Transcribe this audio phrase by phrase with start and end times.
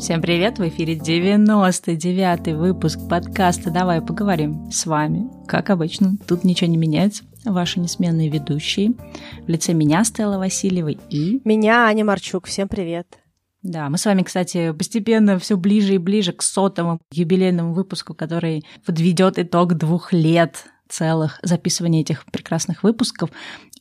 [0.00, 0.58] Всем привет!
[0.58, 5.28] В эфире 99-й выпуск подкаста «Давай поговорим» с вами.
[5.46, 7.24] Как обычно, тут ничего не меняется.
[7.44, 8.94] Ваши несменные ведущие
[9.42, 11.42] в лице меня, Стелла Васильевой и...
[11.44, 12.46] Меня, Аня Марчук.
[12.46, 13.18] Всем привет!
[13.62, 18.64] Да, мы с вами, кстати, постепенно все ближе и ближе к сотому юбилейному выпуску, который
[18.86, 23.30] подведет итог двух лет целых записывания этих прекрасных выпусков.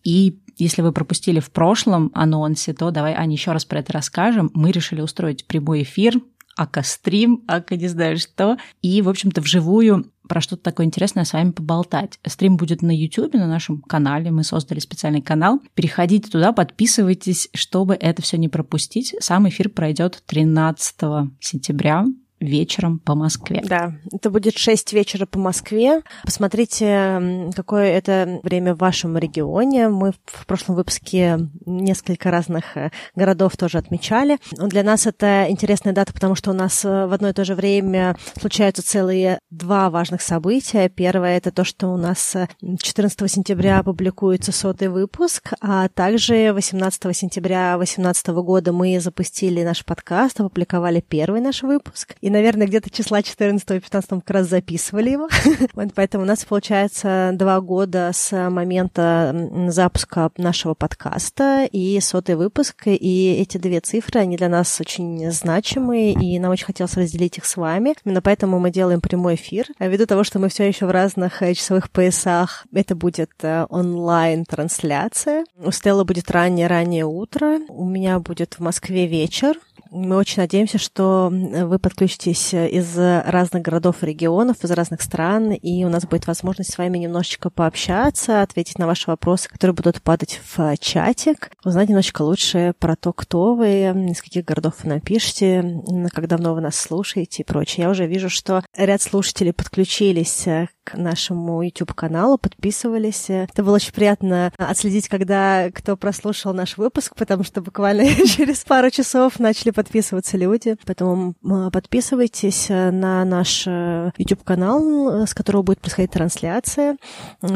[0.03, 4.51] И если вы пропустили в прошлом анонсе, то давай, Аня, еще раз про это расскажем.
[4.53, 6.15] Мы решили устроить прямой эфир,
[6.55, 11.51] ака-стрим, ака не знаю что, и, в общем-то, вживую про что-то такое интересное с вами
[11.51, 12.19] поболтать.
[12.27, 14.29] Стрим будет на YouTube, на нашем канале.
[14.29, 15.59] Мы создали специальный канал.
[15.73, 19.15] Переходите туда, подписывайтесь, чтобы это все не пропустить.
[19.19, 22.05] Сам эфир пройдет 13 сентября
[22.39, 23.61] вечером по Москве.
[23.63, 26.01] Да, это будет 6 вечера по Москве.
[26.23, 29.89] Посмотрите, какое это время в вашем регионе.
[29.89, 34.37] Мы в прошлом выпуске несколько разных э, городов тоже отмечали.
[34.51, 37.55] Для нас это интересная дата, потому что у нас э, в одно и то же
[37.55, 40.89] время случаются целые два важных события.
[40.89, 47.15] Первое— это то, что у нас 14 э, сентября публикуется сотый выпуск, а также 18
[47.15, 52.15] сентября 2018 года мы запустили наш подкаст, опубликовали первый наш выпуск.
[52.29, 55.29] И, наверное, где-то числа 14 15 как раз записывали его.
[55.73, 62.83] вот, поэтому у нас получается два года с момента запуска нашего подкаста и сотый выпуск.
[62.85, 67.45] И эти две цифры, они для нас очень значимые, и нам очень хотелось разделить их
[67.45, 67.95] с вами.
[68.05, 69.65] Именно поэтому мы делаем прямой эфир.
[69.79, 73.65] А ввиду того, что мы все еще в разных э, часовых поясах, это будет э,
[73.69, 75.45] онлайн-трансляция.
[75.57, 79.57] У Стеллы будет раннее-раннее утро, у меня будет в Москве вечер.
[79.91, 85.83] Мы очень надеемся, что вы подключитесь из разных городов и регионов, из разных стран, и
[85.83, 90.39] у нас будет возможность с вами немножечко пообщаться, ответить на ваши вопросы, которые будут падать
[90.53, 93.81] в чатик, узнать немножечко лучше про то, кто вы,
[94.11, 95.81] из каких городов вы напишите,
[96.11, 97.85] как давно вы нас слушаете и прочее.
[97.85, 100.47] Я уже вижу, что ряд слушателей подключились
[100.93, 103.25] нашему YouTube-каналу, подписывались.
[103.29, 108.89] Это было очень приятно отследить, когда кто прослушал наш выпуск, потому что буквально через пару
[108.89, 110.75] часов начали подписываться люди.
[110.85, 111.35] Поэтому
[111.71, 116.97] подписывайтесь на наш э, YouTube-канал, с которого будет происходить трансляция.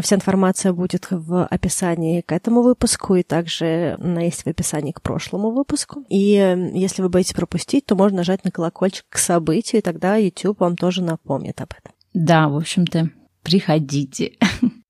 [0.01, 5.01] Вся информация будет в описании к этому выпуску, и также она есть в описании к
[5.01, 6.05] прошлому выпуску.
[6.07, 10.15] И э, если вы боитесь пропустить, то можно нажать на колокольчик к событию, и тогда
[10.15, 11.91] YouTube вам тоже напомнит об этом.
[12.13, 13.09] Да, в общем-то,
[13.41, 14.37] приходите.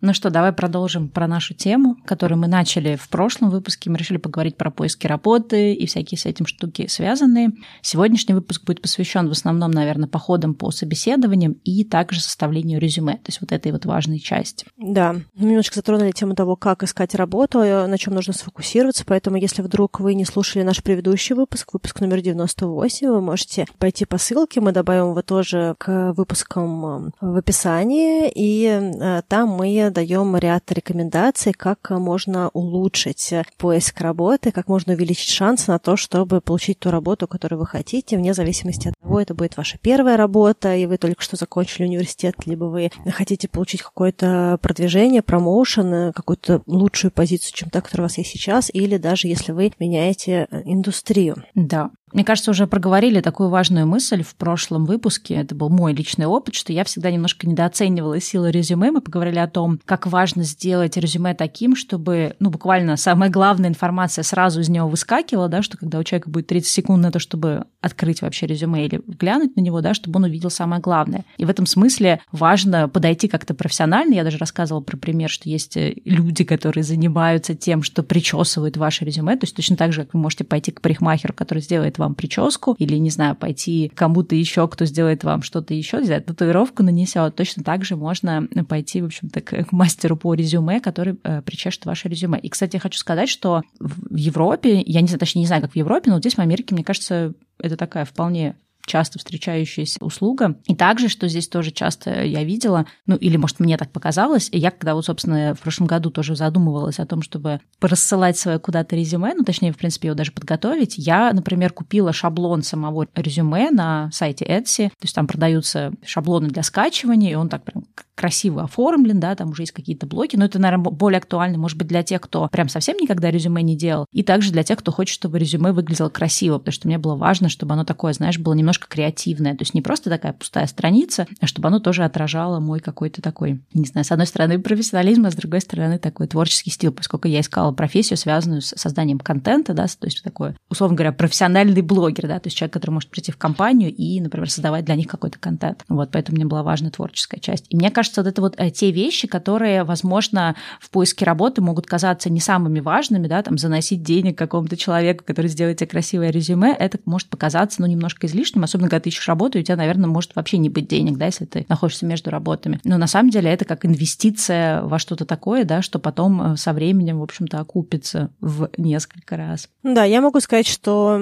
[0.00, 3.90] Ну что, давай продолжим про нашу тему, которую мы начали в прошлом выпуске.
[3.90, 7.50] Мы решили поговорить про поиски работы и всякие с этим штуки связанные.
[7.82, 13.28] Сегодняшний выпуск будет посвящен в основном, наверное, походам по собеседованиям и также составлению резюме, то
[13.28, 14.66] есть вот этой вот важной части.
[14.76, 19.62] Да, мы немножко затронули тему того, как искать работу, на чем нужно сфокусироваться, поэтому если
[19.62, 24.60] вдруг вы не слушали наш предыдущий выпуск, выпуск номер 98, вы можете пойти по ссылке,
[24.60, 31.52] мы добавим его тоже к выпускам в описании, и э, там мы даем ряд рекомендаций,
[31.52, 37.26] как можно улучшить поиск работы, как можно увеличить шансы на то, чтобы получить ту работу,
[37.26, 41.22] которую вы хотите, вне зависимости от того, это будет ваша первая работа, и вы только
[41.22, 47.80] что закончили университет, либо вы хотите получить какое-то продвижение, промоушен, какую-то лучшую позицию, чем та,
[47.80, 51.42] которая у вас есть сейчас, или даже если вы меняете индустрию.
[51.54, 55.34] Да, мне кажется, уже проговорили такую важную мысль в прошлом выпуске.
[55.34, 58.90] Это был мой личный опыт, что я всегда немножко недооценивала силу резюме.
[58.90, 64.22] Мы поговорили о том, как важно сделать резюме таким, чтобы, ну, буквально самая главная информация
[64.22, 67.66] сразу из него выскакивала, да, что когда у человека будет 30 секунд на то, чтобы
[67.80, 71.24] открыть вообще резюме или глянуть на него, да, чтобы он увидел самое главное.
[71.36, 74.14] И в этом смысле важно подойти как-то профессионально.
[74.14, 79.04] Я даже рассказывала про пример, что есть э, люди, которые занимаются тем, что причесывают ваше
[79.04, 79.36] резюме.
[79.36, 82.74] То есть точно так же, как вы можете пойти к парикмахеру, который сделает вам прическу,
[82.78, 87.62] или, не знаю, пойти кому-то еще, кто сделает вам что-то еще, взять татуировку нанесет, точно
[87.64, 92.38] так же можно пойти, в общем-то, к мастеру по резюме, который э, причешет ваше резюме.
[92.38, 95.72] И, кстати, я хочу сказать, что в Европе, я не знаю, точнее, не знаю, как
[95.72, 98.56] в Европе, но здесь в Америке, мне кажется, это такая вполне
[98.88, 100.56] часто встречающаяся услуга.
[100.66, 104.70] И также, что здесь тоже часто я видела, ну или, может, мне так показалось, я
[104.70, 109.34] когда вот, собственно, в прошлом году тоже задумывалась о том, чтобы рассылать свое куда-то резюме,
[109.34, 114.44] ну, точнее, в принципе, его даже подготовить, я, например, купила шаблон самого резюме на сайте
[114.44, 119.34] Etsy, то есть там продаются шаблоны для скачивания, и он так прям красиво оформлен, да,
[119.34, 122.48] там уже есть какие-то блоки, но это, наверное, более актуально, может быть, для тех, кто
[122.48, 126.08] прям совсем никогда резюме не делал, и также для тех, кто хочет, чтобы резюме выглядело
[126.08, 129.62] красиво, потому что мне было важно, чтобы оно такое, знаешь, было немножко немножко креативное, то
[129.62, 133.86] есть не просто такая пустая страница, а чтобы оно тоже отражало мой какой-то такой, не
[133.86, 137.72] знаю, с одной стороны профессионализм, а с другой стороны такой творческий стиль, поскольку я искала
[137.72, 142.46] профессию, связанную с созданием контента, да, то есть такой, условно говоря, профессиональный блогер, да, то
[142.46, 145.84] есть человек, который может прийти в компанию и, например, создавать для них какой-то контент.
[145.88, 147.66] Вот, поэтому мне была важна творческая часть.
[147.68, 151.86] И мне кажется, вот это вот э, те вещи, которые, возможно, в поиске работы могут
[151.86, 156.74] казаться не самыми важными, да, там, заносить денег какому-то человеку, который сделает тебе красивое резюме,
[156.78, 160.36] это может показаться, ну, немножко излишним, особенно когда ты ищешь работу, у тебя, наверное, может
[160.36, 162.80] вообще не быть денег, да, если ты находишься между работами.
[162.84, 166.72] Но на самом деле это как инвестиция во что-то такое, да, что потом э, со
[166.72, 169.68] временем, в общем-то, окупится в несколько раз.
[169.82, 171.18] Да, я могу сказать, что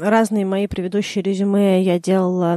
[0.00, 2.56] разные мои предыдущие резюме я делала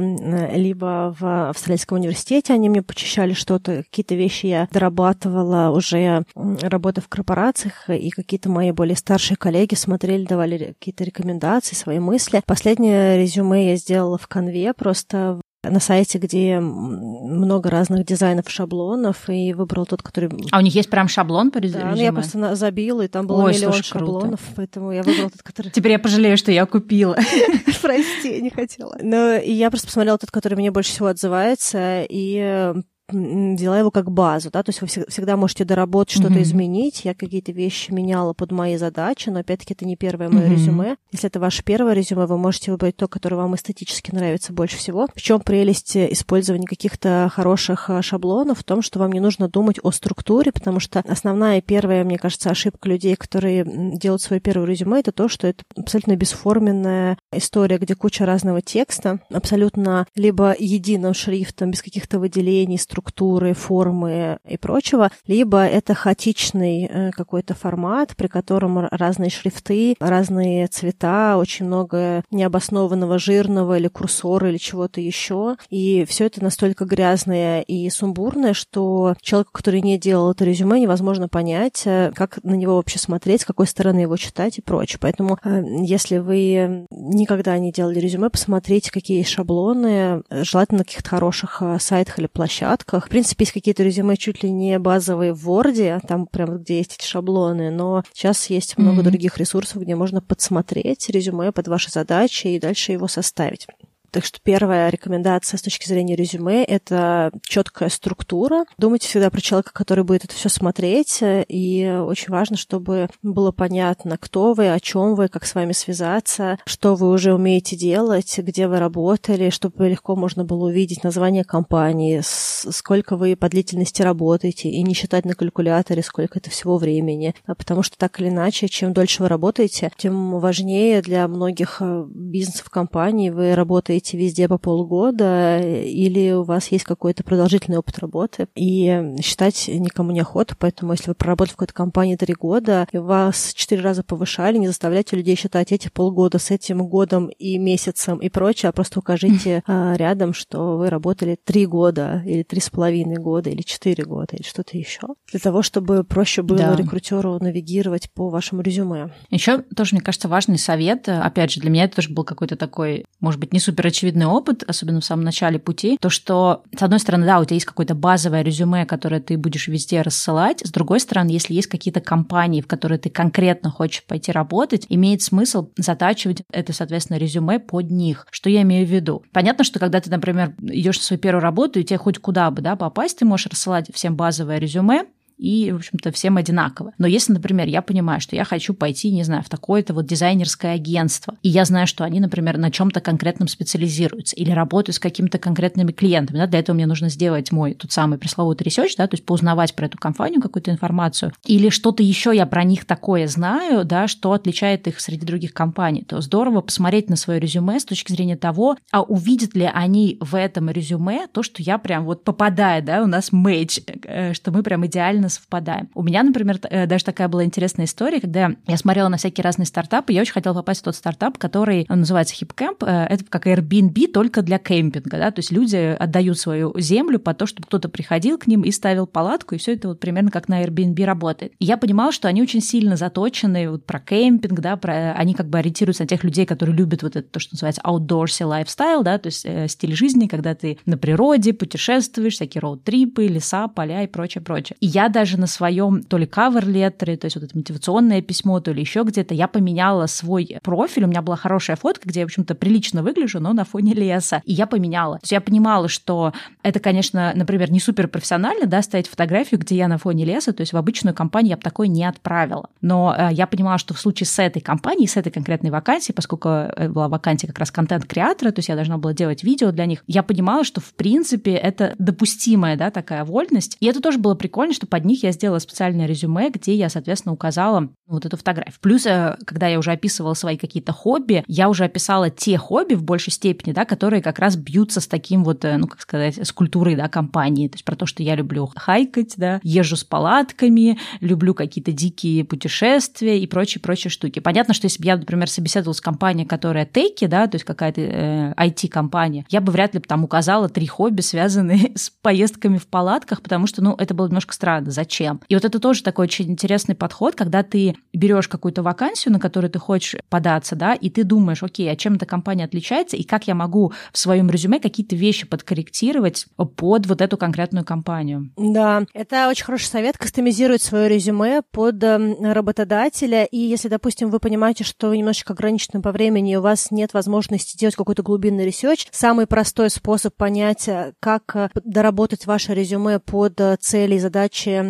[0.54, 7.08] либо в Австралийском университете, они мне почищали что-то, какие-то вещи я дорабатывала уже работа в
[7.08, 12.42] корпорациях, и какие-то мои более старшие коллеги смотрели, давали какие-то рекомендации, свои мысли.
[12.46, 19.54] Последнее резюме я сделала в конве, просто на сайте, где много разных дизайнов, шаблонов, и
[19.54, 20.30] выбрал тот, который...
[20.50, 21.84] А у них есть прям шаблон по резюме?
[21.84, 24.52] Да, ну я просто забила, и там было Ой, миллион слушай, шаблонов, круто.
[24.56, 25.70] поэтому я выбрала тот, который...
[25.70, 27.16] Теперь я пожалею, что я купила.
[27.82, 28.98] Прости, не хотела.
[29.00, 32.74] Но я просто посмотрела тот, который мне больше всего отзывается, и
[33.08, 36.42] взяла его как базу, да, то есть вы всегда можете доработать, что-то mm-hmm.
[36.42, 37.04] изменить.
[37.04, 40.50] Я какие-то вещи меняла под мои задачи, но опять-таки это не первое мое mm-hmm.
[40.50, 40.96] резюме.
[41.12, 45.08] Если это ваше первое резюме, вы можете выбрать то, которое вам эстетически нравится больше всего.
[45.14, 49.78] В чем прелесть использования каких-то хороших а, шаблонов в том, что вам не нужно думать
[49.82, 55.00] о структуре, потому что основная первая, мне кажется, ошибка людей, которые делают свое первое резюме,
[55.00, 61.70] это то, что это абсолютно бесформенная история, где куча разного текста, абсолютно либо единым шрифтом,
[61.70, 68.86] без каких-то выделений, структуры, формы и прочего, либо это хаотичный э, какой-то формат, при котором
[68.92, 75.56] разные шрифты, разные цвета, очень много необоснованного жирного или курсора или чего-то еще.
[75.70, 81.28] И все это настолько грязное и сумбурное, что человеку, который не делал это резюме, невозможно
[81.28, 84.98] понять, э, как на него вообще смотреть, с какой стороны его читать и прочее.
[85.00, 91.10] Поэтому, э, если вы никогда не делали резюме, посмотрите, какие есть шаблоны, желательно на каких-то
[91.10, 93.06] хороших сайтах или площадках, вкладках.
[93.06, 96.96] В принципе, есть какие-то резюме чуть ли не базовые в Word, там прям где есть
[96.98, 99.04] эти шаблоны, но сейчас есть много mm-hmm.
[99.04, 103.66] других ресурсов, где можно подсмотреть резюме под ваши задачи и дальше его составить.
[104.14, 108.64] Так что первая рекомендация с точки зрения резюме— это четкая структура.
[108.78, 114.16] Думайте всегда про человека, который будет это все смотреть, и очень важно, чтобы было понятно,
[114.16, 118.68] кто вы, о чем вы, как с вами связаться, что вы уже умеете делать, где
[118.68, 124.80] вы работали, чтобы легко можно было увидеть название компании, сколько вы по длительности работаете, и
[124.84, 127.34] не считать на калькуляторе, сколько это всего времени.
[127.46, 132.04] А потому что так или иначе, чем дольше вы работаете, тем важнее для многих э,
[132.08, 137.98] бизнесов компаний вы работаете работаете везде по полгода, или у вас есть какой-то продолжительный опыт
[137.98, 142.86] работы, и считать никому не охота, поэтому если вы проработали в какой-то компании три года,
[142.92, 147.58] и вас четыре раза повышали, не заставляйте людей считать эти полгода с этим годом и
[147.58, 152.60] месяцем и прочее, а просто укажите а, рядом, что вы работали три года, или три
[152.60, 156.76] с половиной года, или четыре года, или что-то еще, для того, чтобы проще было да.
[156.76, 159.10] рекрутеру навигировать по вашему резюме.
[159.30, 163.04] Еще тоже, мне кажется, важный совет, опять же, для меня это тоже был какой-то такой,
[163.20, 166.98] может быть, не супер очевидный опыт, особенно в самом начале пути, то, что, с одной
[166.98, 171.00] стороны, да, у тебя есть какое-то базовое резюме, которое ты будешь везде рассылать, с другой
[171.00, 176.42] стороны, если есть какие-то компании, в которые ты конкретно хочешь пойти работать, имеет смысл затачивать
[176.52, 178.26] это, соответственно, резюме под них.
[178.30, 179.22] Что я имею в виду?
[179.32, 182.62] Понятно, что когда ты, например, идешь на свою первую работу, и тебе хоть куда бы
[182.62, 185.04] да, попасть, ты можешь рассылать всем базовое резюме,
[185.36, 186.92] и, в общем-то, всем одинаково.
[186.98, 190.74] Но если, например, я понимаю, что я хочу пойти, не знаю, в такое-то вот дизайнерское
[190.74, 195.38] агентство, и я знаю, что они, например, на чем-то конкретном специализируются или работают с какими-то
[195.38, 199.14] конкретными клиентами, да, для этого мне нужно сделать мой тот самый пресловутый research, да, то
[199.14, 203.84] есть поузнавать про эту компанию какую-то информацию, или что-то еще я про них такое знаю,
[203.84, 208.12] да, что отличает их среди других компаний, то здорово посмотреть на свое резюме с точки
[208.12, 212.82] зрения того, а увидят ли они в этом резюме то, что я прям вот попадаю,
[212.82, 215.88] да, у нас мэч, э, что мы прям идеально идеально совпадаем.
[215.94, 219.66] У меня, например, э, даже такая была интересная история, когда я смотрела на всякие разные
[219.66, 222.84] стартапы, я очень хотела попасть в тот стартап, который называется HipCamp.
[222.86, 227.34] Э, это как Airbnb только для кемпинга, да, то есть люди отдают свою землю по
[227.34, 230.48] то, чтобы кто-то приходил к ним и ставил палатку, и все это вот примерно как
[230.48, 231.52] на Airbnb работает.
[231.58, 235.48] И я понимала, что они очень сильно заточены вот про кемпинг, да, про, они как
[235.48, 239.18] бы ориентируются на тех людей, которые любят вот это, то, что называется outdoorsy lifestyle, да,
[239.18, 244.06] то есть э, стиль жизни, когда ты на природе путешествуешь, всякие роуд-трипы, леса, поля и
[244.06, 244.76] прочее, прочее.
[244.80, 248.72] И я даже на своем то ли кавер-леттере, то есть вот это мотивационное письмо, то
[248.72, 252.28] ли еще где-то, я поменяла свой профиль, у меня была хорошая фотка, где я, в
[252.28, 255.18] общем-то, прилично выгляжу, но на фоне леса, и я поменяла.
[255.18, 259.76] То есть я понимала, что это, конечно, например, не супер профессионально, да, ставить фотографию, где
[259.76, 262.68] я на фоне леса, то есть в обычную компанию я бы такой не отправила.
[262.80, 266.48] Но э, я понимала, что в случае с этой компанией, с этой конкретной вакансией, поскольку
[266.48, 270.02] э, была вакансия как раз контент-креатора, то есть я должна была делать видео для них,
[270.06, 273.76] я понимала, что в принципе это допустимая, да, такая вольность.
[273.80, 277.32] И это тоже было прикольно, что под них я сделала специальное резюме, где я, соответственно,
[277.32, 278.74] указала вот эту фотографию.
[278.80, 283.02] Плюс, э, когда я уже описывала свои какие-то хобби, я уже описала те хобби в
[283.02, 286.52] большей степени, да, которые как раз бьются с таким вот, э, ну, как сказать, с
[286.52, 287.68] культурой, да, компании.
[287.68, 292.44] То есть про то, что я люблю хайкать, да, езжу с палатками, люблю какие-то дикие
[292.44, 294.40] путешествия и прочие-прочие штуки.
[294.40, 298.00] Понятно, что если бы я, например, собеседовалась с компанией, которая теки, да, то есть какая-то
[298.00, 303.42] э, IT-компания, я бы вряд ли там указала три хобби, связанные с поездками в палатках,
[303.42, 304.90] потому что, ну, это было немножко странно.
[304.94, 305.40] Зачем?
[305.48, 309.70] И вот это тоже такой очень интересный подход, когда ты берешь какую-то вакансию, на которую
[309.70, 313.48] ты хочешь податься, да, и ты думаешь, окей, а чем эта компания отличается, и как
[313.48, 316.46] я могу в своем резюме какие-то вещи подкорректировать
[316.76, 318.50] под вот эту конкретную компанию.
[318.56, 324.38] Да, это очень хороший совет, кастомизировать свое резюме под эм, работодателя, и если, допустим, вы
[324.38, 329.08] понимаете, что вы немножечко ограничены по времени, у вас нет возможности делать какой-то глубинный research,
[329.10, 334.83] самый простой способ понять, э, как э, доработать ваше резюме под э, цели и задачи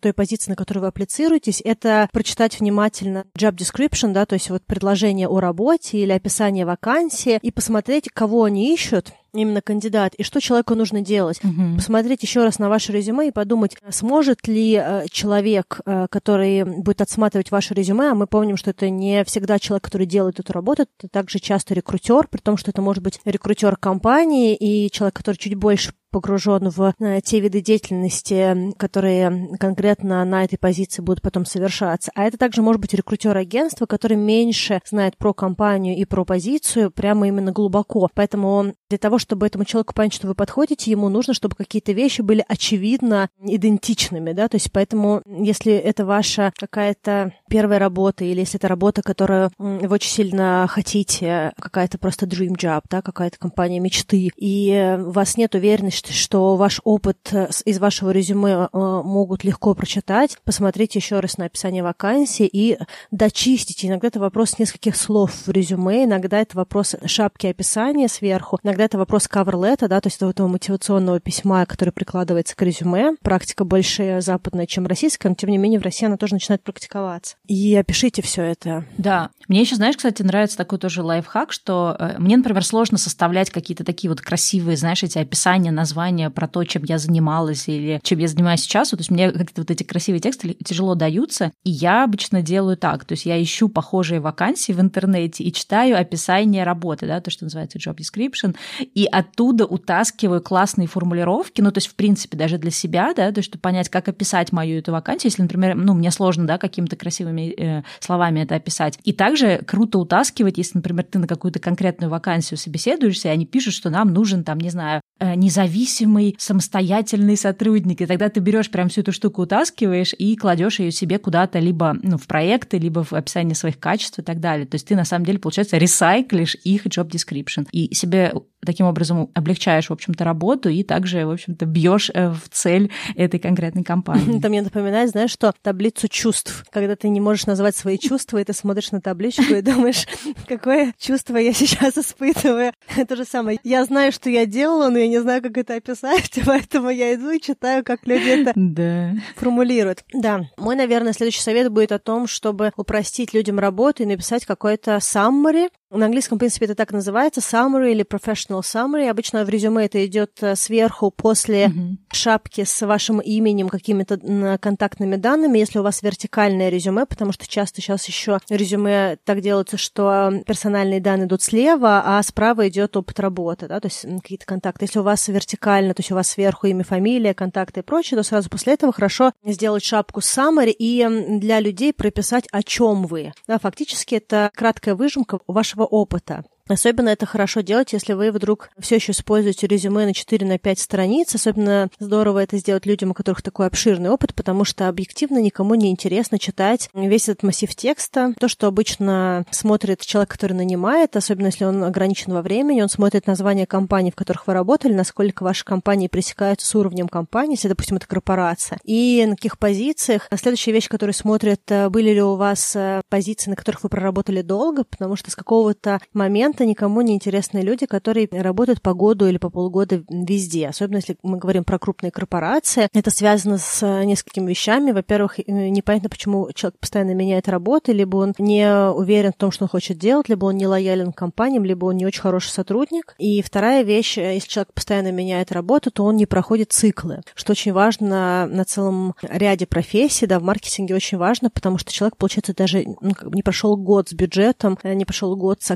[0.00, 4.62] той позиции, на которую вы апплицируетесь, это прочитать внимательно job description, да, то есть вот
[4.64, 10.40] предложение о работе или описание вакансии, и посмотреть, кого они ищут, именно кандидат, и что
[10.40, 11.40] человеку нужно делать.
[11.42, 11.76] Угу.
[11.76, 17.00] Посмотреть еще раз на ваше резюме и подумать, сможет ли э, человек, э, который будет
[17.00, 20.82] отсматривать ваше резюме, а мы помним, что это не всегда человек, который делает эту работу,
[20.82, 25.36] это также часто рекрутер, при том, что это может быть рекрутер компании и человек, который
[25.36, 31.44] чуть больше погружен в э, те виды деятельности, которые конкретно на этой позиции будут потом
[31.44, 32.12] совершаться.
[32.14, 36.90] А это также может быть рекрутер агентства, который меньше знает про компанию и про позицию
[36.90, 38.08] прямо именно глубоко.
[38.14, 42.20] Поэтому для того, чтобы этому человеку понять, что вы подходите, ему нужно, чтобы какие-то вещи
[42.20, 48.58] были очевидно идентичными, да, то есть поэтому, если это ваша какая-то первая работа, или если
[48.58, 54.30] это работа, которую вы очень сильно хотите, какая-то просто dream job, да, какая-то компания мечты,
[54.36, 57.32] и у вас нет уверенности, что ваш опыт
[57.64, 62.78] из вашего резюме э, могут легко прочитать, посмотрите еще раз на описание вакансии и
[63.10, 63.88] дочистите.
[63.88, 68.98] Иногда это вопрос нескольких слов в резюме, иногда это вопрос шапки описания сверху, иногда это
[68.98, 73.16] вопрос letter, да, то есть этого мотивационного письма, который прикладывается к резюме.
[73.22, 77.36] Практика больше западная, чем российская, но тем не менее в России она тоже начинает практиковаться.
[77.46, 78.84] И опишите все это.
[78.98, 79.30] Да.
[79.48, 83.84] Мне еще, знаешь, кстати, нравится такой тоже лайфхак, что э, мне, например, сложно составлять какие-то
[83.84, 85.91] такие вот красивые, знаешь, эти описания, названия
[86.30, 88.90] про то, чем я занималась или чем я занимаюсь сейчас.
[88.90, 91.52] То есть мне какие-то вот эти красивые тексты тяжело даются.
[91.64, 93.04] И я обычно делаю так.
[93.04, 97.44] То есть я ищу похожие вакансии в интернете и читаю описание работы, да, то, что
[97.44, 98.56] называется job description,
[98.94, 103.38] и оттуда утаскиваю классные формулировки, ну, то есть, в принципе, даже для себя, да, то
[103.38, 106.96] есть, чтобы понять, как описать мою эту вакансию, если, например, ну, мне сложно, да, какими-то
[106.96, 108.98] красивыми э, словами это описать.
[109.04, 113.74] И также круто утаскивать, если, например, ты на какую-то конкретную вакансию собеседуешься, и они пишут,
[113.74, 118.88] что нам нужен, там, не знаю, э, независимый, самостоятельный сотрудник, и тогда ты берешь прям
[118.88, 123.12] всю эту штуку, утаскиваешь и кладешь ее себе куда-то либо ну, в проекты, либо в
[123.12, 124.66] описание своих качеств и так далее.
[124.66, 128.32] То есть ты на самом деле, получается, ресайклишь их job description и себе
[128.64, 133.40] таким образом облегчаешь, в общем-то, работу и также, в общем-то, бьешь э, в цель этой
[133.40, 134.38] конкретной компании.
[134.38, 138.44] Это мне напоминает, знаешь, что таблицу чувств, когда ты не можешь назвать свои чувства, и
[138.44, 140.06] ты смотришь на табличку и думаешь,
[140.48, 142.72] какое чувство я сейчас испытываю.
[143.08, 143.58] То же самое.
[143.64, 147.30] Я знаю, что я делала, но я не знаю, как это описать, поэтому я иду
[147.30, 149.12] и читаю, как люди это да.
[149.36, 150.04] формулируют.
[150.12, 150.42] Да.
[150.56, 155.70] Мой, наверное, следующий совет будет о том, чтобы упростить людям работу и написать какой-то summary,
[155.98, 159.08] на английском, в принципе, это так называется, summary или professional summary.
[159.08, 161.96] Обычно в резюме это идет э, сверху после mm-hmm.
[162.12, 167.80] шапки с вашим именем, какими-то контактными данными, если у вас вертикальное резюме, потому что часто
[167.80, 173.68] сейчас еще резюме так делается, что персональные данные идут слева, а справа идет опыт работы,
[173.68, 174.84] да, то есть какие-то контакты.
[174.84, 178.24] Если у вас вертикально, то есть у вас сверху имя, фамилия, контакты и прочее, то
[178.24, 181.06] сразу после этого хорошо сделать шапку summary и
[181.38, 183.32] для людей прописать, о чем вы.
[183.46, 186.44] Да, фактически это краткая выжимка вашего опыта.
[186.68, 190.78] Особенно это хорошо делать, если вы вдруг все еще используете резюме на 4 на 5
[190.78, 191.34] страниц.
[191.34, 195.90] Особенно здорово это сделать людям, у которых такой обширный опыт, потому что объективно никому не
[195.90, 198.34] интересно читать весь этот массив текста.
[198.38, 203.26] То, что обычно смотрит человек, который нанимает, особенно если он ограничен во времени, он смотрит
[203.26, 207.96] название компаний, в которых вы работали, насколько ваши компании пресекаются с уровнем компании, если, допустим,
[207.96, 210.26] это корпорация, и на каких позициях.
[210.30, 213.88] А следующая вещь, которую смотрят, э, были ли у вас э, позиции, на которых вы
[213.88, 219.26] проработали долго, потому что с какого-то момента никому не интересны люди, которые работают по году
[219.26, 220.68] или по полгода везде.
[220.68, 222.88] Особенно если мы говорим про крупные корпорации.
[222.92, 224.92] Это связано с э, несколькими вещами.
[224.92, 229.68] Во-первых, непонятно, почему человек постоянно меняет работы, либо он не уверен в том, что он
[229.68, 233.14] хочет делать, либо он не лоялен к компаниям, либо он не очень хороший сотрудник.
[233.18, 237.72] И вторая вещь, если человек постоянно меняет работу, то он не проходит циклы, что очень
[237.72, 242.84] важно на целом ряде профессий, да, в маркетинге очень важно, потому что человек, получается, даже
[243.00, 245.70] ну, не прошел год с бюджетом, э, не прошел год с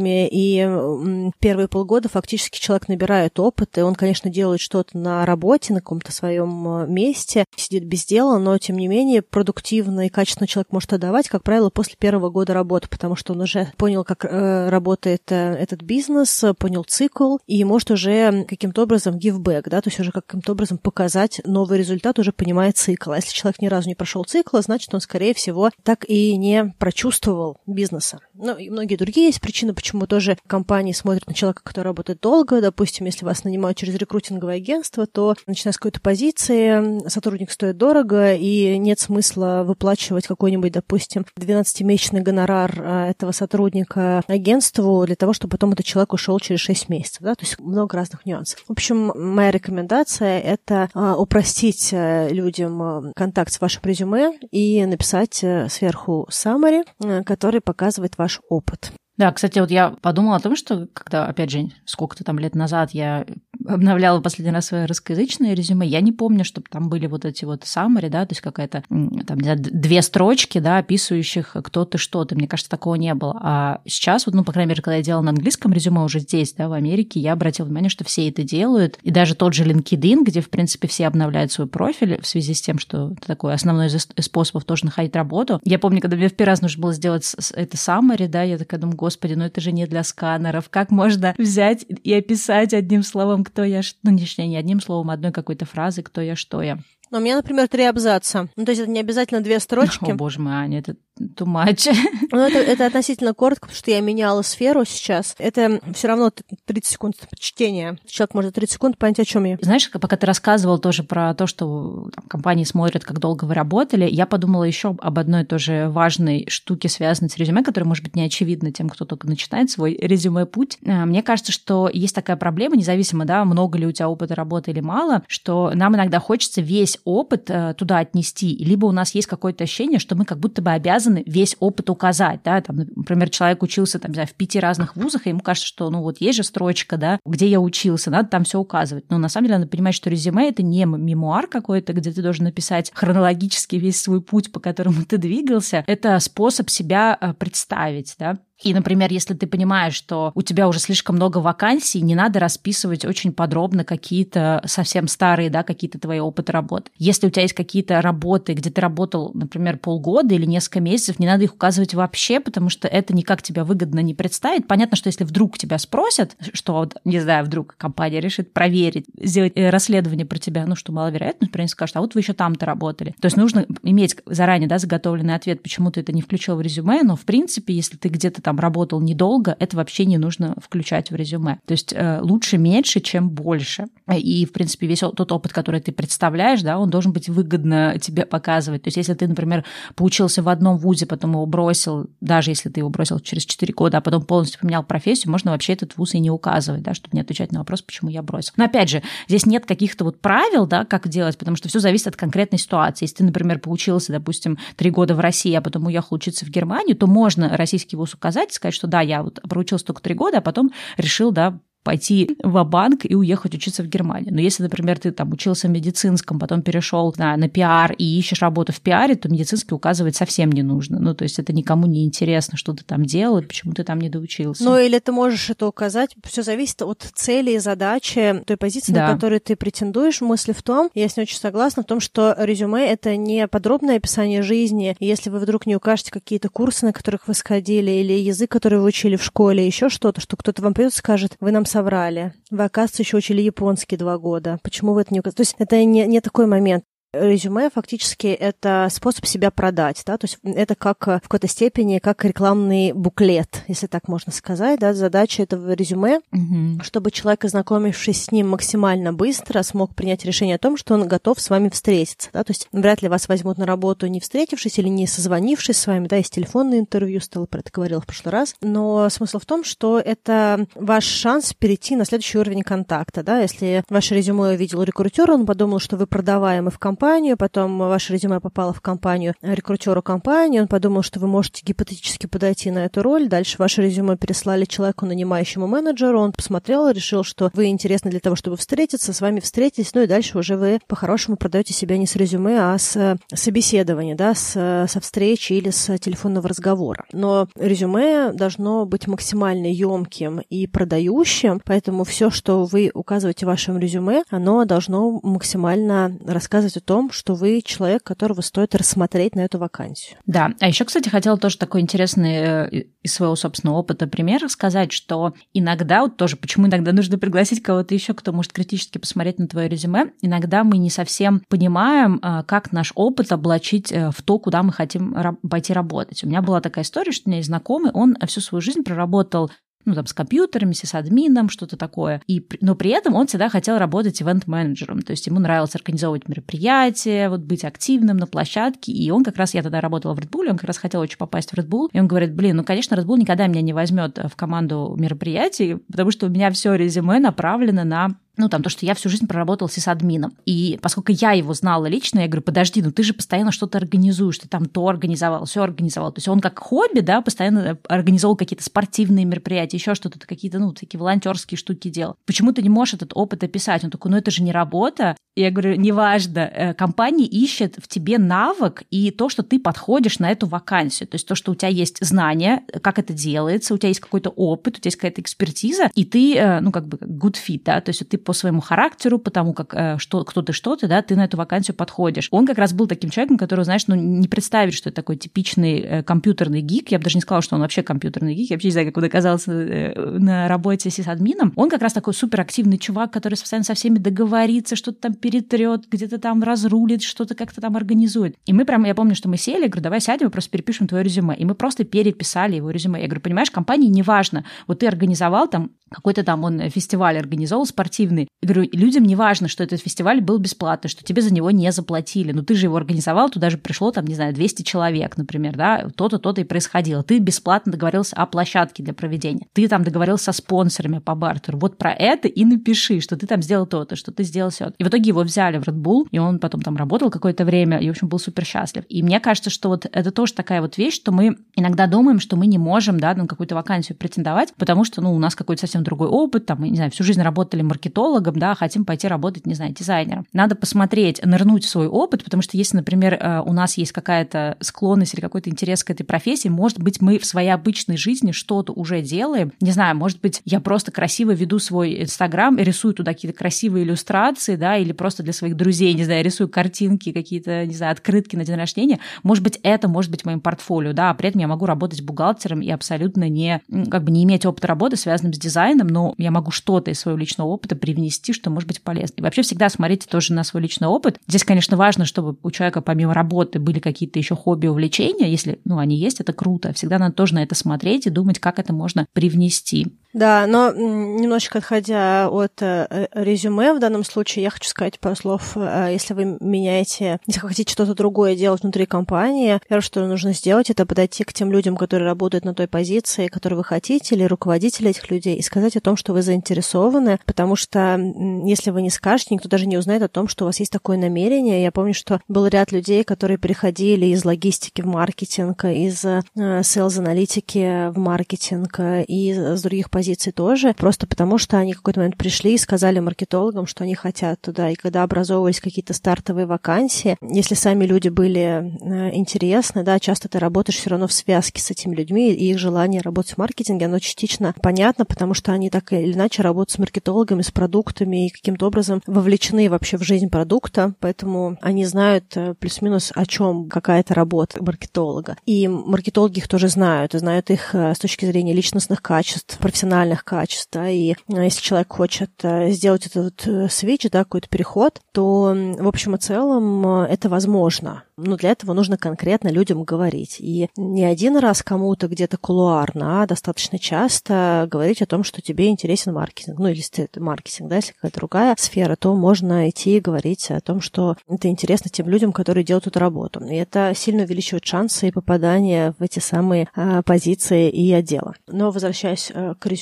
[0.00, 5.72] активностями, и первые полгода фактически человек набирает опыт, и он, конечно, делает что-то на работе,
[5.72, 10.46] на каком-то своем э, месте, сидит без дела, но, тем не менее, продуктивно и качественно
[10.46, 14.24] человек может отдавать, как правило, после первого года работы, потому что он уже понял, как
[14.24, 19.80] э, работает э, этот бизнес, понял цикл, и может уже каким-то образом give back, да,
[19.80, 23.12] то есть уже каким-то образом показать новый результат, уже понимая цикл.
[23.12, 26.74] А если человек ни разу не прошел цикла, значит, он, скорее всего, так и не
[26.78, 28.20] прочувствовал бизнеса.
[28.34, 32.60] Ну, и многие другие есть причины, почему тоже компании смотрят на человека, который работает долго.
[32.60, 38.34] Допустим, если вас нанимают через рекрутинговое агентство, то, начиная с какой-то позиции, сотрудник стоит дорого,
[38.34, 45.52] и нет смысла выплачивать какой-нибудь, допустим, 12-месячный гонорар а, этого сотрудника агентству для того, чтобы
[45.52, 47.22] потом этот человек ушел через 6 месяцев.
[47.22, 47.34] Да?
[47.34, 48.64] То есть много разных нюансов.
[48.66, 54.84] В общем, моя рекомендация— это а, упростить э, людям э, контакт с вашим резюме и
[54.84, 56.84] написать э, сверху summary,
[57.24, 58.92] который показывает ваш опыт.
[59.20, 62.92] Да, кстати, вот я подумала о том, что когда, опять же, сколько-то там лет назад
[62.92, 63.26] я
[63.66, 67.64] обновляла последний раз свое русскоязычное резюме, я не помню, чтобы там были вот эти вот
[67.64, 72.34] summary, да, то есть какая-то, там, знаю, две строчки, да, описывающих кто ты, что ты.
[72.34, 73.38] Мне кажется, такого не было.
[73.42, 76.54] А сейчас, вот, ну, по крайней мере, когда я делала на английском резюме уже здесь,
[76.54, 78.98] да, в Америке, я обратила внимание, что все это делают.
[79.02, 82.62] И даже тот же LinkedIn, где, в принципе, все обновляют свой профиль в связи с
[82.62, 85.60] тем, что это такой основной из способов тоже находить работу.
[85.64, 88.80] Я помню, когда мне в первый раз нужно было сделать это summary, да, я такая
[88.80, 90.68] думаю, господи, ну это же не для сканеров.
[90.68, 95.32] Как можно взять и описать одним словом, кто я, ну, не, не одним словом, одной
[95.32, 96.78] какой-то фразой, кто я, что я.
[97.10, 98.48] Но у меня, например, три абзаца.
[98.54, 100.04] Ну, то есть это не обязательно две строчки.
[100.12, 101.88] О, боже мой, Аня, это too much.
[102.32, 105.34] Ну, это, это относительно коротко, потому что я меняла сферу сейчас.
[105.38, 106.30] Это все равно
[106.66, 107.98] 30 секунд чтения.
[108.06, 109.58] Человек может 30 секунд понять, о чем я.
[109.60, 114.08] Знаешь, пока ты рассказывал тоже про то, что там, компании смотрят, как долго вы работали,
[114.08, 118.22] я подумала еще об одной тоже важной штуке, связанной с резюме, которая, может быть, не
[118.22, 120.78] очевидна тем, кто только начинает свой резюме-путь.
[120.84, 124.70] Э, мне кажется, что есть такая проблема, независимо, да, много ли у тебя опыта работы
[124.70, 129.26] или мало, что нам иногда хочется весь опыт э, туда отнести, либо у нас есть
[129.26, 133.62] какое-то ощущение, что мы как будто бы обязаны весь опыт указать, да, там, например, человек
[133.62, 136.42] учился там, знаю, в пяти разных вузах, и ему кажется, что, ну, вот есть же
[136.42, 139.04] строчка, да, где я учился, надо там все указывать.
[139.10, 142.44] Но на самом деле надо понимать, что резюме это не мемуар какой-то, где ты должен
[142.44, 145.84] написать хронологически весь свой путь, по которому ты двигался.
[145.86, 148.38] Это способ себя э, представить, да.
[148.62, 153.04] И, например, если ты понимаешь, что у тебя уже слишком много вакансий, не надо расписывать
[153.04, 156.90] очень подробно какие-то совсем старые, да, какие-то твои опыты работы.
[156.98, 161.26] Если у тебя есть какие-то работы, где ты работал, например, полгода или несколько месяцев, не
[161.26, 164.66] надо их указывать вообще, потому что это никак тебя выгодно не представит.
[164.66, 169.70] Понятно, что если вдруг тебя спросят, что, не знаю, вдруг компания решит проверить, сделать э,
[169.70, 173.14] расследование про тебя, ну, что маловероятно, например, скажут, а вот вы еще там-то работали.
[173.20, 177.02] То есть нужно иметь заранее, да, заготовленный ответ, почему ты это не включил в резюме,
[177.02, 181.58] но, в принципе, если ты где-то работал недолго, это вообще не нужно включать в резюме.
[181.66, 183.86] То есть э, лучше меньше, чем больше.
[184.12, 188.26] И, в принципе, весь тот опыт, который ты представляешь, да, он должен быть выгодно тебе
[188.26, 188.82] показывать.
[188.82, 192.80] То есть если ты, например, поучился в одном вузе, потом его бросил, даже если ты
[192.80, 196.18] его бросил через 4 года, а потом полностью поменял профессию, можно вообще этот вуз и
[196.18, 198.52] не указывать, да, чтобы не отвечать на вопрос, почему я бросил.
[198.56, 202.08] Но опять же, здесь нет каких-то вот правил, да, как делать, потому что все зависит
[202.08, 203.04] от конкретной ситуации.
[203.04, 206.96] Если ты, например, поучился, допустим, 3 года в России, а потом уехал учиться в Германию,
[206.96, 210.42] то можно российский вуз указать, сказать, что да, я вот проучился только три года, а
[210.42, 214.34] потом решил, да, пойти в банк и уехать учиться в Германию.
[214.34, 218.42] Но если, например, ты там учился в медицинском, потом перешел на, на пиар и ищешь
[218.42, 220.98] работу в пиаре, то медицинский указывать совсем не нужно.
[220.98, 224.10] Ну, то есть это никому не интересно, что ты там делал, почему ты там не
[224.10, 224.64] доучился.
[224.64, 226.14] Ну, или ты можешь это указать.
[226.24, 229.06] Все зависит от цели и задачи той позиции, да.
[229.06, 230.20] на которую ты претендуешь.
[230.20, 233.96] Мысль в том, я с ней очень согласна, в том, что резюме— это не подробное
[233.96, 234.96] описание жизни.
[235.00, 238.86] Если вы вдруг не укажете какие-то курсы, на которых вы сходили, или язык, который вы
[238.86, 242.34] учили в школе, еще что-то, что кто-то вам придет и скажет, вы нам соврали.
[242.50, 244.58] Вы, оказывается, еще учили японский два года.
[244.62, 245.36] Почему вы это не указали?
[245.36, 250.26] То есть это не, не такой момент резюме фактически это способ себя продать, да, то
[250.26, 254.94] есть это как э, в какой-то степени как рекламный буклет, если так можно сказать, да,
[254.94, 256.82] задача этого резюме, угу.
[256.82, 261.40] чтобы человек, ознакомившись с ним максимально быстро, смог принять решение о том, что он готов
[261.40, 264.88] с вами встретиться, да, то есть вряд ли вас возьмут на работу не встретившись или
[264.88, 268.54] не созвонившись с вами, да, есть телефонное интервью, Стелла про это говорила в прошлый раз,
[268.60, 273.82] но смысл в том, что это ваш шанс перейти на следующий уровень контакта, да, если
[273.88, 278.40] ваше резюме увидел рекрутер, он подумал, что вы продаваемы в компании, компанию, потом ваше резюме
[278.40, 283.26] попало в компанию рекрутеру компании, он подумал, что вы можете гипотетически подойти на эту роль,
[283.26, 288.36] дальше ваше резюме переслали человеку, нанимающему менеджеру, он посмотрел, решил, что вы интересны для того,
[288.36, 292.16] чтобы встретиться, с вами встретились, ну и дальше уже вы по-хорошему продаете себя не с
[292.16, 297.06] резюме, а с собеседования, да, с, со встречи или с телефонного разговора.
[297.14, 303.78] Но резюме должно быть максимально емким и продающим, поэтому все, что вы указываете в вашем
[303.78, 309.58] резюме, оно должно максимально рассказывать о том, что вы человек, которого стоит рассмотреть на эту
[309.60, 310.18] вакансию.
[310.26, 314.90] Да, а еще, кстати, хотела тоже такой интересный э, из своего собственного опыта пример рассказать,
[314.90, 319.46] что иногда, вот тоже, почему иногда нужно пригласить кого-то еще, кто может критически посмотреть на
[319.46, 324.40] твое резюме, иногда мы не совсем понимаем, э, как наш опыт облачить э, в то,
[324.40, 325.14] куда мы хотим
[325.48, 326.24] пойти работать.
[326.24, 329.48] У меня была такая история, что у меня есть знакомый, он всю свою жизнь проработал
[329.84, 332.22] ну, там, с компьютерами, с админом, что-то такое.
[332.26, 337.28] И, но при этом он всегда хотел работать ивент-менеджером, то есть ему нравилось организовывать мероприятия,
[337.28, 340.50] вот быть активным на площадке, и он как раз, я тогда работала в Red Bull,
[340.50, 342.94] он как раз хотел очень попасть в Red Bull, и он говорит, блин, ну, конечно,
[342.94, 347.18] Red Bull никогда меня не возьмет в команду мероприятий, потому что у меня все резюме
[347.18, 350.36] направлено на ну, там, то, что я всю жизнь проработала с админом.
[350.46, 354.38] И поскольку я его знала лично, я говорю, подожди, ну ты же постоянно что-то организуешь,
[354.38, 356.12] ты там то организовал, все организовал.
[356.12, 360.72] То есть он как хобби, да, постоянно организовал какие-то спортивные мероприятия, еще что-то, какие-то, ну,
[360.72, 362.16] такие волонтерские штуки делал.
[362.26, 363.84] Почему ты не можешь этот опыт описать?
[363.84, 365.16] Он такой, ну это же не работа.
[365.36, 370.30] Я говорю, неважно, э, компания ищет в тебе навык и то, что ты подходишь на
[370.30, 371.08] эту вакансию.
[371.08, 374.30] То есть то, что у тебя есть знания, как это делается, у тебя есть какой-то
[374.30, 377.80] опыт, у тебя есть какая-то экспертиза, и ты, э, ну, как бы good fit, да,
[377.80, 380.86] то есть ты по своему характеру, по тому, как, э, что, кто ты, что ты,
[380.86, 382.28] да, ты на эту вакансию подходишь.
[382.30, 385.80] Он как раз был таким человеком, который, знаешь, ну, не представить, что это такой типичный
[385.80, 386.90] э, компьютерный гик.
[386.90, 388.50] Я бы даже не сказала, что он вообще компьютерный гик.
[388.50, 391.52] Я вообще не знаю, как он оказался э, на работе с админом.
[391.56, 396.18] Он как раз такой суперактивный чувак, который постоянно со всеми договорится, что-то там перетрет, где-то
[396.18, 398.36] там разрулит, что-то как-то там организует.
[398.46, 401.04] И мы прям, я помню, что мы сели, говорю, давай сядем и просто перепишем твое
[401.04, 401.34] резюме.
[401.36, 403.00] И мы просто переписали его резюме.
[403.00, 404.44] Я говорю, понимаешь, компании неважно.
[404.66, 408.28] Вот ты организовал там какой-то там он фестиваль организовал спортивный.
[408.42, 412.32] Говорю, людям не важно, что этот фестиваль был бесплатный, что тебе за него не заплатили.
[412.32, 415.88] Но ты же его организовал, туда же пришло там, не знаю, 200 человек, например, да,
[415.96, 417.02] то-то, то-то и происходило.
[417.02, 419.46] Ты бесплатно договорился о площадке для проведения.
[419.52, 421.58] Ты там договорился со спонсорами по бартеру.
[421.58, 424.72] Вот про это и напиши, что ты там сделал то-то, что ты сделал все.
[424.78, 427.78] И в итоге его взяли в Red Bull, и он потом там работал какое-то время,
[427.78, 428.84] и, в общем, был супер счастлив.
[428.88, 432.36] И мне кажется, что вот это тоже такая вот вещь, что мы иногда думаем, что
[432.36, 435.79] мы не можем, да, на какую-то вакансию претендовать, потому что, ну, у нас какой-то совсем
[435.80, 439.54] совсем другой опыт, там, не знаю, всю жизнь работали маркетологом, да, хотим пойти работать, не
[439.54, 440.26] знаю, дизайнером.
[440.32, 444.56] Надо посмотреть, нырнуть в свой опыт, потому что если, например, э, у нас есть какая-то
[444.60, 448.72] склонность или какой-то интерес к этой профессии, может быть, мы в своей обычной жизни что-то
[448.72, 453.36] уже делаем, не знаю, может быть, я просто красиво веду свой Инстаграм, рисую туда какие-то
[453.36, 457.92] красивые иллюстрации, да, или просто для своих друзей, не знаю, рисую картинки, какие-то, не знаю,
[457.92, 461.40] открытки на день рождения, может быть, это может быть моим портфолио, да, а при этом
[461.40, 465.38] я могу работать бухгалтером и абсолютно не, как бы не иметь опыта работы, связанным с
[465.38, 469.14] дизайном, дизайном, но я могу что-то из своего личного опыта привнести, что может быть полезно.
[469.16, 471.18] И вообще всегда смотрите тоже на свой личный опыт.
[471.26, 475.30] Здесь, конечно, важно, чтобы у человека помимо работы были какие-то еще хобби, увлечения.
[475.30, 476.72] Если ну, они есть, это круто.
[476.72, 479.86] Всегда надо тоже на это смотреть и думать, как это можно привнести.
[480.12, 485.56] Да, но немножечко отходя от э, резюме в данном случае, я хочу сказать пару слов.
[485.56, 490.68] Э, если вы меняете, если хотите что-то другое делать внутри компании, первое, что нужно сделать,
[490.68, 494.90] это подойти к тем людям, которые работают на той позиции, которую вы хотите, или руководителя
[494.90, 497.96] этих людей, и сказать о том, что вы заинтересованы, потому что
[498.44, 500.98] если вы не скажете, никто даже не узнает о том, что у вас есть такое
[500.98, 501.62] намерение.
[501.62, 507.90] Я помню, что был ряд людей, которые переходили из логистики в маркетинг, из э, sales-аналитики
[507.92, 512.16] в маркетинг, и из других позиций позиций тоже, просто потому что они в какой-то момент
[512.16, 514.70] пришли и сказали маркетологам, что они хотят туда.
[514.70, 520.38] И когда образовывались какие-то стартовые вакансии, если сами люди были э, интересны, да, часто ты
[520.38, 523.98] работаешь все равно в связке с этими людьми, и их желание работать в маркетинге, оно
[523.98, 528.68] частично понятно, потому что они так или иначе работают с маркетологами, с продуктами и каким-то
[528.68, 534.64] образом вовлечены вообще в жизнь продукта, поэтому они знают э, плюс-минус о чем какая-то работа
[534.64, 535.36] маркетолога.
[535.44, 539.89] И маркетологи их тоже знают, и знают их э, с точки зрения личностных качеств, профессиональных
[540.24, 545.88] качеств, да, и если человек хочет сделать этот вот свич, да, какой-то переход, то в
[545.88, 550.36] общем и целом это возможно но для этого нужно конкретно людям говорить.
[550.40, 555.68] И не один раз кому-то где-то кулуарно, а достаточно часто говорить о том, что тебе
[555.68, 556.58] интересен маркетинг.
[556.58, 560.50] Ну, или если это маркетинг, да, если какая-то другая сфера, то можно идти и говорить
[560.50, 563.40] о том, что это интересно тем людям, которые делают эту работу.
[563.44, 566.68] И это сильно увеличивает шансы попадания в эти самые
[567.04, 568.34] позиции и отделы.
[568.46, 569.79] Но возвращаясь к резюме,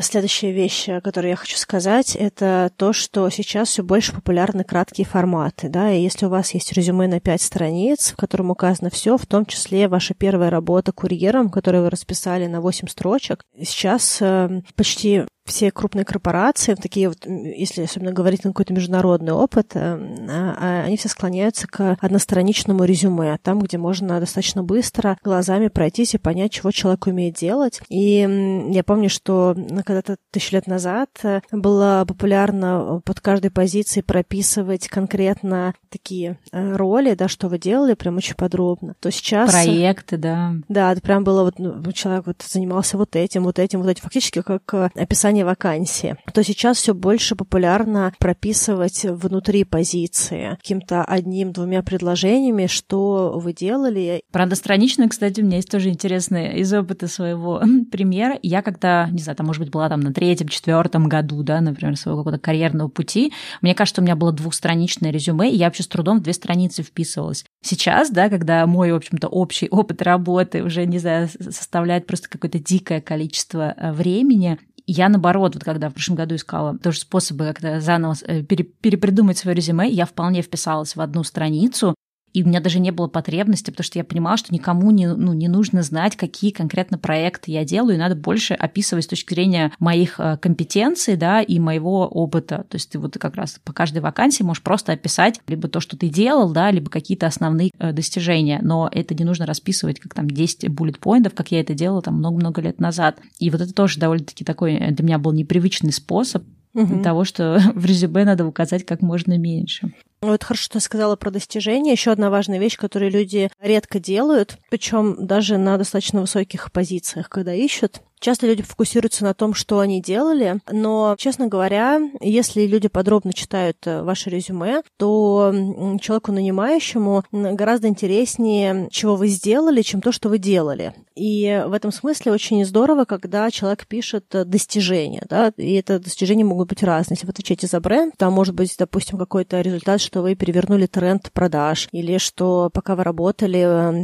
[0.00, 5.68] следующая вещь, которую я хочу сказать, это то, что сейчас все больше популярны краткие форматы,
[5.68, 9.16] да, и если у вас есть резюме на 5 страниц, страниц, в котором указано все,
[9.16, 13.44] в том числе ваша первая работа курьером, которую вы расписали на 8 строчек.
[13.62, 19.72] Сейчас э, почти все крупные корпорации, такие вот, если особенно говорить на какой-то международный опыт,
[19.74, 25.68] э, а, а они все склоняются к одностраничному резюме, там, где можно достаточно быстро глазами
[25.68, 27.80] пройтись и понять, чего человек умеет делать.
[27.88, 34.88] И я помню, что когда-то тысячу лет назад э, было популярно под каждой позицией прописывать
[34.88, 38.94] конкретно такие э, роли, да, что вы делали, прям очень подробно.
[39.00, 39.50] То сейчас...
[39.50, 40.54] Проекты, да.
[40.68, 44.02] Да, это прям было вот, ну, человек вот занимался вот этим, вот этим, вот этим,
[44.04, 51.82] фактически как описание описание вакансии, то сейчас все больше популярно прописывать внутри позиции каким-то одним-двумя
[51.82, 54.22] предложениями, что вы делали.
[54.32, 58.38] Про одностраничную, кстати, у меня есть тоже интересное из опыта своего примера.
[58.42, 61.96] Я когда, не знаю, там, может быть, была там на третьем, четвертом году, да, например,
[61.96, 65.88] своего какого-то карьерного пути, мне кажется, у меня было двухстраничное резюме, и я вообще с
[65.88, 67.44] трудом в две страницы вписывалась.
[67.62, 72.58] Сейчас, да, когда мой, в общем-то, общий опыт работы уже, не знаю, составляет просто какое-то
[72.58, 74.58] дикое количество э, времени,
[74.92, 79.54] я, наоборот, вот когда в прошлом году искала тоже способы как-то заново э, перепридумать свое
[79.54, 81.94] резюме, я вполне вписалась в одну страницу,
[82.32, 85.32] и у меня даже не было потребности, потому что я понимала, что никому не, ну,
[85.32, 89.72] не нужно знать, какие конкретно проекты я делаю, и надо больше описывать с точки зрения
[89.78, 92.64] моих э, компетенций, да, и моего опыта.
[92.68, 95.96] То есть ты вот как раз по каждой вакансии можешь просто описать либо то, что
[95.96, 100.28] ты делал, да, либо какие-то основные э, достижения, но это не нужно расписывать как там
[100.28, 103.18] 10 буллет-поинтов, как я это делала там много-много лет назад.
[103.38, 107.02] И вот это тоже довольно-таки такой э, для меня был непривычный способ угу.
[107.02, 109.92] того, что в резюме надо указать как можно меньше.
[110.22, 111.92] Вот хорошо, что сказала про достижения.
[111.92, 117.54] Еще одна важная вещь, которую люди редко делают, причем даже на достаточно высоких позициях, когда
[117.54, 123.32] ищут, Часто люди фокусируются на том, что они делали, но, честно говоря, если люди подробно
[123.32, 125.54] читают э, ваше резюме, то
[126.02, 130.92] человеку нанимающему гораздо интереснее, чего вы сделали, чем то, что вы делали.
[131.16, 136.44] И в этом смысле очень здорово, когда человек пишет э, достижения, да, и это достижения
[136.44, 137.16] могут быть разные.
[137.16, 141.32] Если вы отвечаете за бренд, там может быть, допустим, какой-то результат, что вы перевернули тренд
[141.32, 143.60] продаж, или что пока вы работали,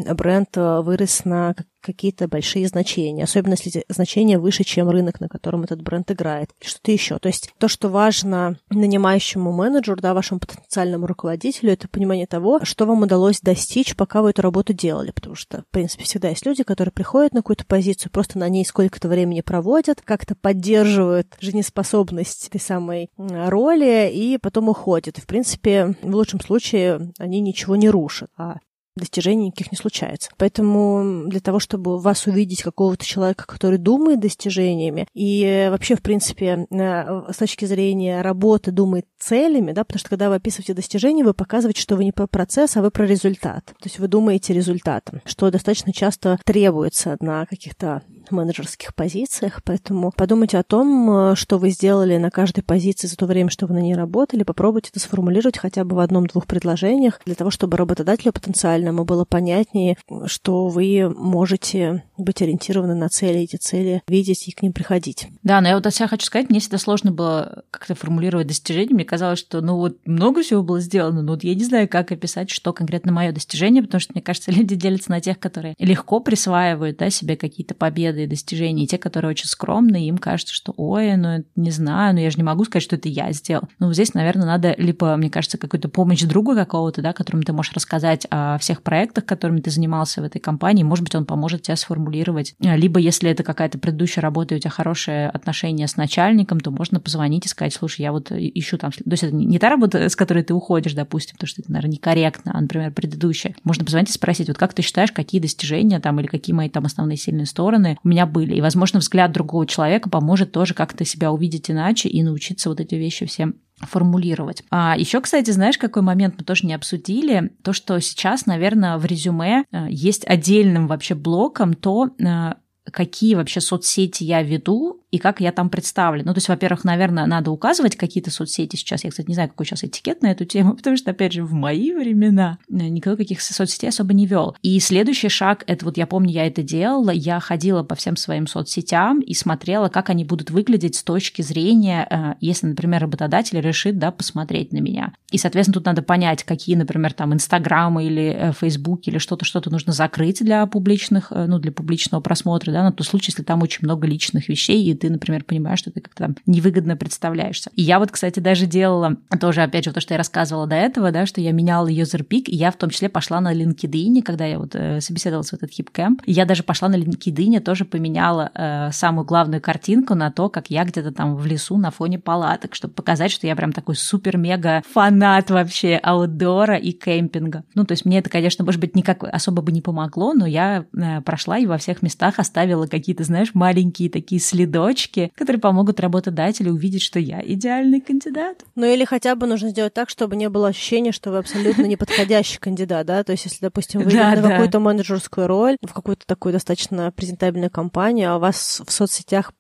[0.08, 5.62] э, бренд вырос на какие-то большие значения, особенно если значения выше, чем рынок, на котором
[5.62, 7.18] этот бренд играет, что-то еще.
[7.18, 12.86] То есть то, что важно нанимающему менеджеру, да, вашему потенциальному руководителю, это понимание того, что
[12.86, 16.62] вам удалось достичь, пока вы эту работу делали, потому что, в принципе, всегда есть люди,
[16.62, 22.60] которые приходят на какую-то позицию, просто на ней сколько-то времени проводят, как-то поддерживают жизнеспособность этой
[22.60, 25.18] самой роли и потом уходят.
[25.18, 28.56] И, в принципе, в лучшем случае они ничего не рушат, а
[28.96, 30.30] достижений никаких не случается.
[30.36, 36.66] Поэтому для того, чтобы вас увидеть какого-то человека, который думает достижениями и вообще, в принципе,
[36.70, 41.80] с точки зрения работы думает целями, да, потому что когда вы описываете достижения, вы показываете,
[41.80, 43.66] что вы не про процесс, а вы про результат.
[43.66, 50.58] То есть вы думаете результатом, что достаточно часто требуется на каких-то менеджерских позициях, поэтому подумайте
[50.58, 53.94] о том, что вы сделали на каждой позиции за то время, что вы на ней
[53.94, 59.24] работали, попробуйте это сформулировать хотя бы в одном-двух предложениях для того, чтобы работодателю потенциальному было
[59.24, 65.28] понятнее, что вы можете быть ориентированы на цели, эти цели видеть и к ним приходить.
[65.42, 68.94] Да, но я вот от себя хочу сказать, мне всегда сложно было как-то формулировать достижения.
[68.94, 72.12] Мне казалось, что ну вот много всего было сделано, но вот я не знаю, как
[72.12, 76.20] описать, что конкретно мое достижение, потому что, мне кажется, люди делятся на тех, которые легко
[76.20, 78.84] присваивают да, себе какие-то победы, победы и достижения.
[78.84, 82.38] И те, которые очень скромные, им кажется, что ой, ну не знаю, ну я же
[82.38, 83.64] не могу сказать, что это я сделал.
[83.78, 87.72] Ну здесь, наверное, надо либо, мне кажется, какую-то помощь другу какого-то, да, которому ты можешь
[87.72, 90.82] рассказать о всех проектах, которыми ты занимался в этой компании.
[90.82, 92.54] Может быть, он поможет тебе сформулировать.
[92.60, 97.00] Либо если это какая-то предыдущая работа, и у тебя хорошие отношения с начальником, то можно
[97.00, 98.90] позвонить и сказать, слушай, я вот ищу там...
[98.92, 101.92] То есть это не та работа, с которой ты уходишь, допустим, потому что это, наверное,
[101.92, 103.54] некорректно, а, например, предыдущая.
[103.64, 106.84] Можно позвонить и спросить, вот как ты считаешь, какие достижения там или какие мои там
[106.86, 108.54] основные сильные стороны у меня были.
[108.54, 112.94] И, возможно, взгляд другого человека поможет тоже как-то себя увидеть иначе и научиться вот эти
[112.94, 114.62] вещи все формулировать.
[114.70, 117.50] А еще, кстати, знаешь, какой момент мы тоже не обсудили?
[117.64, 122.54] То, что сейчас, наверное, в резюме э, есть отдельным вообще блоком то, э,
[122.92, 126.24] какие вообще соцсети я веду и как я там представлен.
[126.26, 129.04] Ну, то есть, во-первых, наверное, надо указывать какие-то соцсети сейчас.
[129.04, 131.52] Я, кстати, не знаю, какой сейчас этикет на эту тему, потому что, опять же, в
[131.52, 134.56] мои времена э, никто каких соцсетей особо не вел.
[134.62, 138.46] И следующий шаг, это вот я помню, я это делала, я ходила по всем своим
[138.46, 143.98] соцсетям и смотрела, как они будут выглядеть с точки зрения, э, если, например, работодатель решит,
[143.98, 145.14] да, посмотреть на меня.
[145.30, 149.92] И, соответственно, тут надо понять, какие, например, там, Инстаграмы или Фейсбук или что-то, что-то нужно
[149.92, 153.78] закрыть для публичных, э, ну, для публичного просмотра, да, на тот случай, если там очень
[153.84, 157.70] много личных вещей, и ты, например, понимаешь, что ты как-то там невыгодно представляешься.
[157.74, 161.10] И я вот, кстати, даже делала, тоже, опять же, то, что я рассказывала до этого,
[161.10, 164.58] да, что я меняла юзерпик, и я в том числе пошла на LinkedIn, когда я
[164.58, 169.24] вот э, собеседовалась в этот хипкэмп, я даже пошла на LinkedIn, тоже поменяла э, самую
[169.24, 173.30] главную картинку на то, как я где-то там в лесу на фоне палаток, чтобы показать,
[173.30, 177.64] что я прям такой супер-мега фанат вообще аутдора и кемпинга.
[177.74, 180.84] Ну, то есть мне это, конечно, может быть, никак особо бы не помогло, но я
[180.94, 186.72] э, прошла и во всех местах оставила какие-то, знаешь, маленькие такие следочки, которые помогут работодателю
[186.72, 188.64] увидеть, что я идеальный кандидат.
[188.74, 192.58] Ну или хотя бы нужно сделать так, чтобы не было ощущения, что вы абсолютно неподходящий
[192.58, 193.24] кандидат, да?
[193.24, 198.32] То есть если, допустим, вы на какую-то менеджерскую роль, в какую-то такую достаточно презентабельную компанию,
[198.32, 199.52] а у вас в соцсетях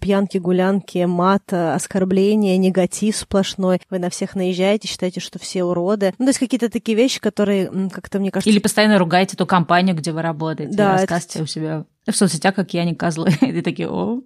[0.00, 6.14] пьянки, гулянки, мат, оскорбления, негатив сплошной, вы на всех наезжаете, считаете, что все уроды.
[6.18, 8.50] Ну, то есть какие-то такие вещи, которые как-то, мне кажется...
[8.50, 11.44] Или постоянно ругаете ту компанию, где вы работаете, да, рассказываете это...
[11.44, 13.30] у себя в соцсетях, как я не козлы.
[13.40, 14.22] И такие, о,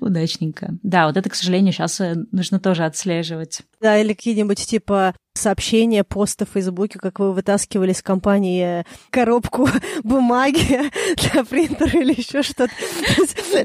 [0.00, 0.74] удачненько.
[0.82, 3.62] Да, вот это, к сожалению, сейчас э, нужно тоже отслеживать.
[3.80, 9.68] Да, или какие-нибудь типа сообщения, посты в Фейсбуке, как вы вытаскивали из компании коробку
[10.02, 10.90] бумаги
[11.32, 12.72] для принтера или еще что-то.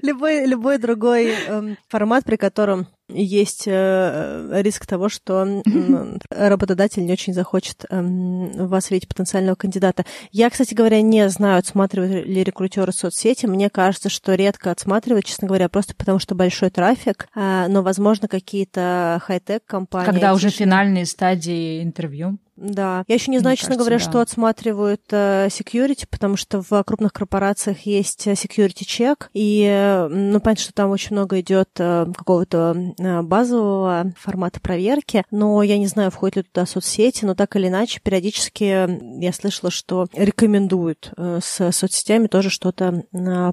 [0.02, 5.64] любой, любой другой эм, формат, при котором есть э, риск того, что
[6.30, 10.06] работодатель не очень захочет эм, вас видеть потенциального кандидата.
[10.32, 13.46] Я, кстати говоря, не знаю, отсматривают ли рекрутеры соцсети.
[13.46, 18.28] Мне кажется, что редко отсматривают, честно говоря, просто потому что большой трафик, а, но, возможно,
[18.28, 20.06] какие-то хай-тек компании.
[20.06, 22.38] Когда уже финальные стадии интервью.
[22.62, 23.04] Да.
[23.08, 24.10] Я еще не знаю, Мне честно кажется, говоря, да.
[24.10, 30.08] что отсматривают э, security, потому что в крупных корпорациях есть э, security check, и, э,
[30.08, 32.94] ну, понятно, что там очень много идет какого-то
[33.24, 38.00] базового формата проверки, но я не знаю, входит ли туда соцсети, но так или иначе,
[38.04, 43.04] периодически я слышала, что рекомендуют с соцсетями тоже что-то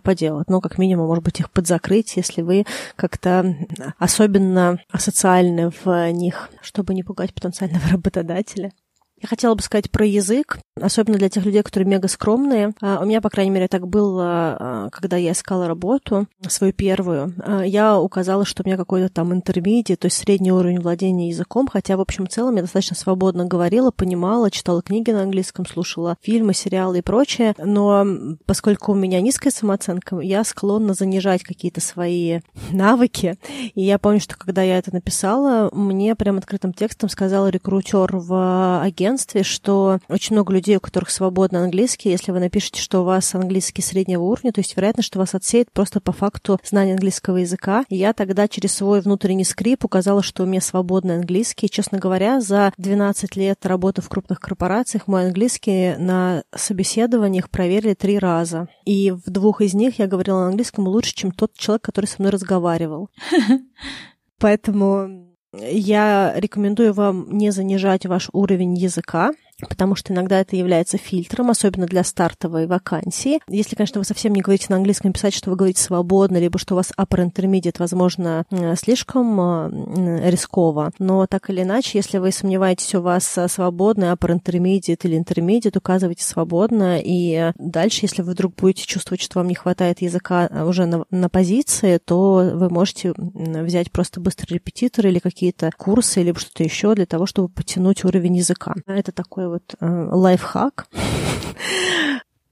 [0.03, 0.51] поделать.
[0.51, 2.67] Ну, как минимум, может быть, их подзакрыть, если вы
[2.97, 3.57] как-то
[3.99, 8.73] особенно асоциальны в них, чтобы не пугать потенциального работодателя.
[9.21, 12.73] Я хотела бы сказать про язык, особенно для тех людей, которые мега скромные.
[12.81, 17.35] А, у меня, по крайней мере, так было, а, когда я искала работу, свою первую.
[17.39, 21.67] А, я указала, что у меня какой-то там интермедиа, то есть средний уровень владения языком,
[21.67, 26.55] хотя, в общем, целом я достаточно свободно говорила, понимала, читала книги на английском, слушала фильмы,
[26.55, 27.55] сериалы и прочее.
[27.59, 28.07] Но
[28.47, 33.37] поскольку у меня низкая самооценка, я склонна занижать какие-то свои навыки.
[33.75, 38.81] И я помню, что когда я это написала, мне прям открытым текстом сказал рекрутер в
[38.83, 43.05] агентстве, агентстве, что очень много людей, у которых свободно английский, если вы напишете, что у
[43.05, 47.39] вас английский среднего уровня, то есть вероятно, что вас отсеет просто по факту знания английского
[47.39, 47.85] языка.
[47.89, 51.67] И я тогда через свой внутренний скрип указала, что у меня свободный английский.
[51.67, 57.95] И, честно говоря, за 12 лет работы в крупных корпорациях мой английский на собеседованиях проверили
[57.95, 58.69] три раза.
[58.85, 62.17] И в двух из них я говорила на английском лучше, чем тот человек, который со
[62.19, 63.09] мной разговаривал.
[64.39, 69.33] Поэтому я рекомендую вам не занижать ваш уровень языка,
[69.69, 73.41] потому что иногда это является фильтром, особенно для стартовой вакансии.
[73.49, 76.75] Если, конечно, вы совсем не говорите на английском, писать, что вы говорите свободно, либо что
[76.75, 80.93] у вас upper intermediate, возможно, э, слишком э, рисково.
[80.99, 86.25] Но так или иначе, если вы сомневаетесь, у вас свободный upper intermediate или intermediate, указывайте
[86.25, 87.01] свободно.
[87.03, 91.29] И дальше, если вы вдруг будете чувствовать, что вам не хватает языка уже на, на
[91.29, 97.07] позиции, то вы можете взять просто быстрый репетитор или какие-то курсы, или что-то еще для
[97.07, 98.75] того, чтобы потянуть уровень языка.
[98.87, 100.87] Это такой вот э, лайфхак.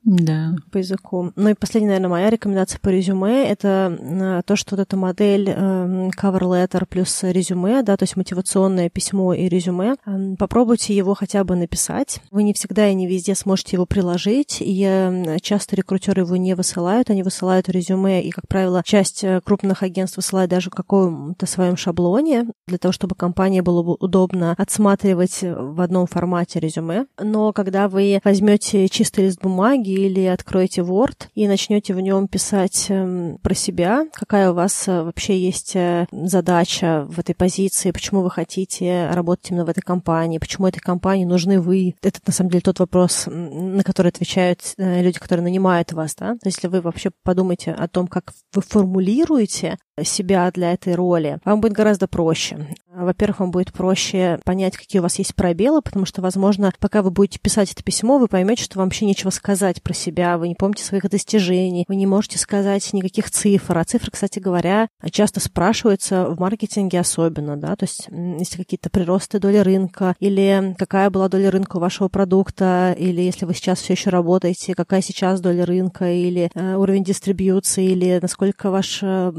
[0.06, 0.54] Да.
[0.70, 1.32] по языку.
[1.34, 5.50] Ну и последняя, наверное, моя рекомендация по резюме— это э, то, что вот эта модель
[5.50, 11.14] э, cover letter плюс резюме, да, то есть мотивационное письмо и резюме, э, попробуйте его
[11.14, 12.20] хотя бы написать.
[12.30, 17.10] Вы не всегда и не везде сможете его приложить, и часто рекрутеры его не высылают,
[17.10, 22.46] они высылают резюме, и, как правило, часть крупных агентств высылает даже в каком-то своем шаблоне,
[22.68, 27.06] для того, чтобы компании было удобно отсматривать в одном формате резюме.
[27.20, 32.86] Но когда вы возьмете чистый лист бумаги или откроете Word и начнете в нем писать
[32.88, 38.22] эм, про себя, какая у вас э, вообще есть э, задача в этой позиции, почему
[38.22, 41.94] вы хотите работать именно в этой компании, почему этой компании нужны вы.
[42.02, 46.14] Это на самом деле тот вопрос, на который отвечают э, люди, которые нанимают вас.
[46.14, 46.34] Да?
[46.34, 51.38] То есть если вы вообще подумаете о том, как вы формулируете себя для этой роли,
[51.44, 52.66] вам будет гораздо проще.
[52.92, 57.10] Во-первых, вам будет проще понять, какие у вас есть пробелы, потому что, возможно, пока вы
[57.10, 60.54] будете писать это письмо, вы поймете, что вам вообще нечего сказать про себя, вы не
[60.54, 63.76] помните своих достижений, вы не можете сказать никаких цифр.
[63.76, 69.38] А цифры, кстати говоря, часто спрашиваются в маркетинге особенно, да, то есть если какие-то приросты
[69.38, 73.92] доли рынка, или какая была доля рынка у вашего продукта, или если вы сейчас все
[73.92, 79.32] еще работаете, какая сейчас доля рынка, или э, уровень дистрибьюции, или насколько ваш э,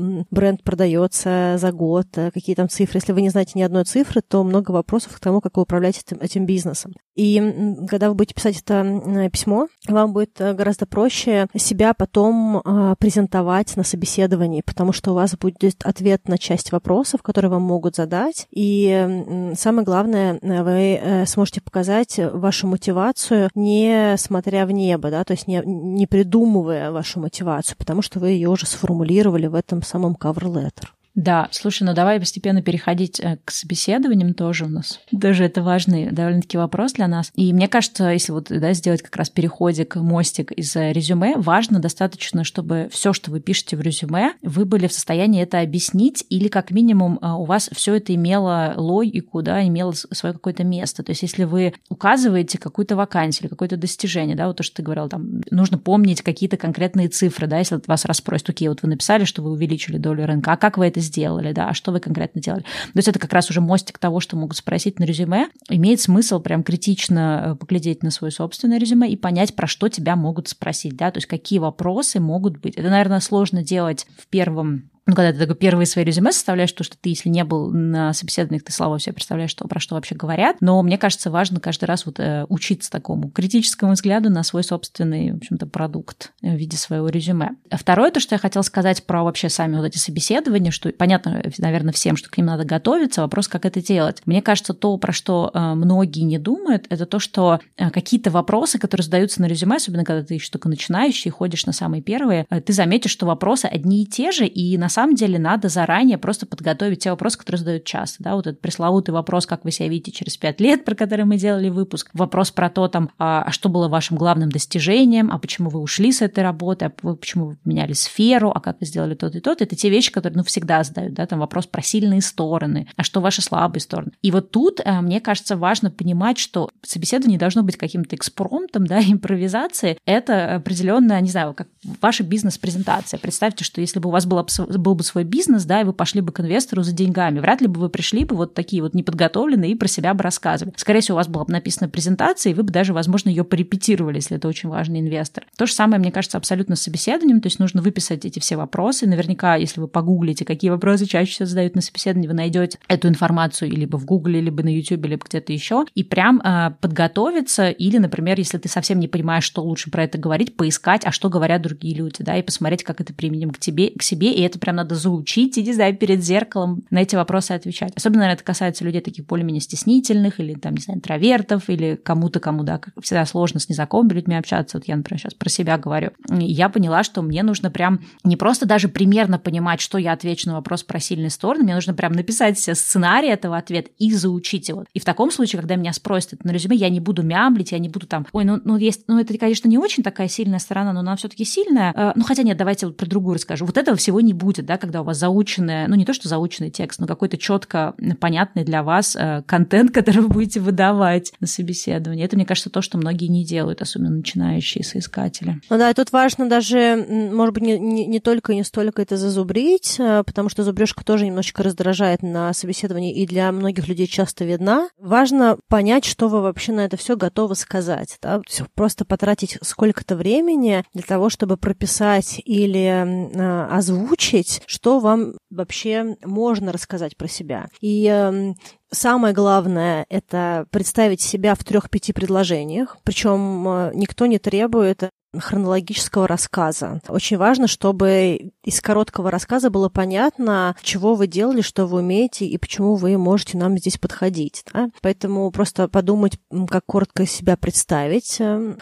[0.47, 2.97] бренд продается за год, э, какие там цифры.
[2.97, 6.01] Если вы не знаете ни одной цифры, то много вопросов к тому, как вы управляете
[6.05, 6.93] этим, этим бизнесом.
[7.17, 12.95] И когда вы будете писать это письмо, вам будет э, гораздо проще себя потом э,
[12.99, 17.95] презентовать на собеседовании, потому что у вас будет ответ на часть вопросов, которые вам могут
[17.95, 18.47] задать.
[18.51, 25.47] И самое главное, вы сможете показать вашу мотивацию, не смотря в небо, да, то есть
[25.47, 30.43] не, не придумывая вашу мотивацию, потому что вы ее уже сформулировали в этом самом cover
[30.43, 30.89] letter.
[31.17, 34.99] Да, слушай, ну давай постепенно переходить э, к собеседованиям тоже у нас.
[35.11, 37.31] Даже это важный довольно-таки вопрос для нас.
[37.33, 41.79] И мне кажется, если вот да, сделать как раз переходик, мостик из э, резюме, важно
[41.79, 46.49] достаточно, чтобы все, что вы пишете в резюме, вы были в состоянии это объяснить, или
[46.49, 51.01] как минимум э, у вас все это имело логику, да, имело свое какое-то место.
[51.01, 54.83] То есть если вы указываете какую-то вакансию или какое-то достижение, да, вот то, что ты
[54.83, 59.23] говорил, там, нужно помнить какие-то конкретные цифры, да, если вас расспросят, окей, вот вы написали,
[59.23, 62.41] что вы увеличили долю рынка, а как вы это сделали, да, а что вы конкретно
[62.41, 62.61] делали.
[62.61, 65.49] То есть это как раз уже мостик того, что могут спросить на резюме.
[65.69, 70.15] Имеет смысл прям критично э, поглядеть на свое собственное резюме и понять, про что тебя
[70.15, 72.75] могут спросить, да, то есть какие вопросы могут быть.
[72.75, 76.83] Это, наверное, сложно делать в первом ну, когда ты такой первые свои резюме составляешь, то,
[76.83, 80.15] что ты, если не был на собеседованиях, ты, слава себе представляешь, что, про что вообще
[80.15, 80.57] говорят.
[80.59, 85.31] Но мне кажется, важно каждый раз вот э, учиться такому критическому взгляду на свой собственный,
[85.31, 87.51] в общем-то, продукт в виде своего резюме.
[87.71, 91.41] А второе, то, что я хотела сказать про вообще сами вот эти собеседования, что понятно,
[91.57, 94.21] наверное, всем, что к ним надо готовиться, вопрос, как это делать.
[94.25, 98.77] Мне кажется, то, про что э, многие не думают, это то, что э, какие-то вопросы,
[98.77, 102.73] которые задаются на резюме, особенно когда ты еще только начинающий, ходишь на самые первые, ты
[102.73, 107.03] заметишь, что вопросы одни и те же, и на самом деле надо заранее просто подготовить
[107.03, 108.23] те вопросы, которые задают часто.
[108.23, 108.35] Да?
[108.35, 111.69] Вот этот пресловутый вопрос, как вы себя видите через пять лет, про который мы делали
[111.69, 112.09] выпуск.
[112.13, 116.11] Вопрос про то, там, а, а что было вашим главным достижением, а почему вы ушли
[116.11, 119.61] с этой работы, а почему вы поменяли сферу, а как вы сделали тот и тот.
[119.61, 121.13] Это те вещи, которые ну, всегда задают.
[121.13, 121.27] Да?
[121.27, 124.13] Там вопрос про сильные стороны, а что ваши слабые стороны.
[124.23, 128.87] И вот тут, э, мне кажется, важно понимать, что собеседование не должно быть каким-то экспромтом,
[128.87, 129.99] да, импровизацией.
[130.05, 131.67] Это определенная, не знаю, как
[132.01, 133.19] ваша бизнес-презентация.
[133.19, 134.43] Представьте, что если бы у вас была,
[134.87, 137.67] был бы свой бизнес, да, и вы пошли бы к инвестору за деньгами, вряд ли
[137.67, 140.73] бы вы пришли бы вот такие вот неподготовленные и про себя бы рассказывали.
[140.77, 144.15] Скорее всего, у вас была бы написана презентация, и вы бы даже, возможно, ее порепетировали,
[144.15, 145.45] если это очень важный инвестор.
[145.57, 149.07] То же самое, мне кажется, абсолютно с собеседованием, то есть нужно выписать эти все вопросы.
[149.07, 153.69] Наверняка, если вы погуглите, какие вопросы чаще всего задают на собеседовании, вы найдете эту информацию
[153.69, 158.37] либо в Гугле, либо на YouTube, либо где-то еще, и прям э, подготовиться, или, например,
[158.37, 161.93] если ты совсем не понимаешь, что лучше про это говорить, поискать, а что говорят другие
[161.93, 164.95] люди, да, и посмотреть, как это применим к тебе, к себе, и это прям надо
[164.95, 167.93] заучить и, не знаю, перед зеркалом на эти вопросы отвечать.
[167.95, 172.39] Особенно, наверное, это касается людей таких более-менее стеснительных или, там, не знаю, интровертов или кому-то,
[172.39, 174.77] кому, да, как всегда сложно с незнакомыми людьми общаться.
[174.77, 176.11] Вот я, например, сейчас про себя говорю.
[176.31, 180.47] И я поняла, что мне нужно прям не просто даже примерно понимать, что я отвечу
[180.49, 184.69] на вопрос про сильные стороны, мне нужно прям написать себе сценарий этого ответа и заучить
[184.69, 184.85] его.
[184.93, 187.89] И в таком случае, когда меня спросят на резюме, я не буду мямлить, я не
[187.89, 190.99] буду там, ой, ну, ну есть, ну это, конечно, не очень такая сильная сторона, но
[190.99, 191.93] она все-таки сильная.
[191.95, 193.65] Э, ну хотя нет, давайте вот про другую расскажу.
[193.65, 196.69] Вот этого всего не будет, да, когда у вас заученный, ну не то, что заученный
[196.69, 202.23] текст, но какой-то четко понятный для вас э, контент, который вы будете выдавать на собеседовании.
[202.23, 205.59] Это, мне кажется, то, что многие не делают, особенно начинающие соискатели.
[205.69, 209.17] Ну да, и тут важно даже, может быть, не, не, не только не столько это
[209.17, 214.45] зазубрить, э, потому что зубрежка тоже немножечко раздражает на собеседовании и для многих людей часто
[214.45, 214.89] видна.
[214.99, 218.17] Важно понять, что вы вообще на это все готовы сказать.
[218.21, 218.41] Да?
[218.75, 226.71] Просто потратить сколько-то времени для того, чтобы прописать или э, озвучить, что вам вообще можно
[226.71, 227.67] рассказать про себя.
[227.81, 228.53] И э,
[228.89, 237.01] Самое главное– это представить себя в трех-пяти предложениях, причем э, никто не требует хронологического рассказа.
[237.09, 242.57] Очень важно, чтобы из короткого рассказа было понятно, чего вы делали, что вы умеете и
[242.57, 244.63] почему вы можете нам здесь подходить.
[244.73, 244.89] Да?
[245.01, 246.39] Поэтому просто подумать,
[246.69, 248.77] как коротко себя представить, эм,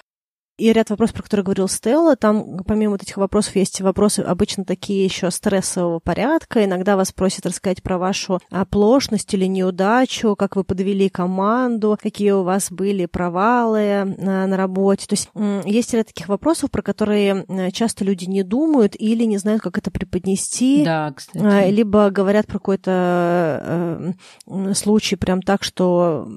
[0.58, 4.64] и ряд вопросов, про которые говорил Стелла, там помимо вот этих вопросов есть вопросы обычно
[4.64, 6.64] такие еще стрессового порядка.
[6.64, 12.44] Иногда вас просят рассказать про вашу оплошность или неудачу, как вы подвели команду, какие у
[12.44, 15.08] вас были провалы на, на работе.
[15.08, 15.30] То есть
[15.66, 19.92] есть ряд таких вопросов, про которые часто люди не думают или не знают, как это
[19.92, 20.86] преподнести.
[20.86, 21.70] Да, кстати.
[21.70, 24.16] Либо говорят про какой-то
[24.48, 26.28] э, случай прям так, что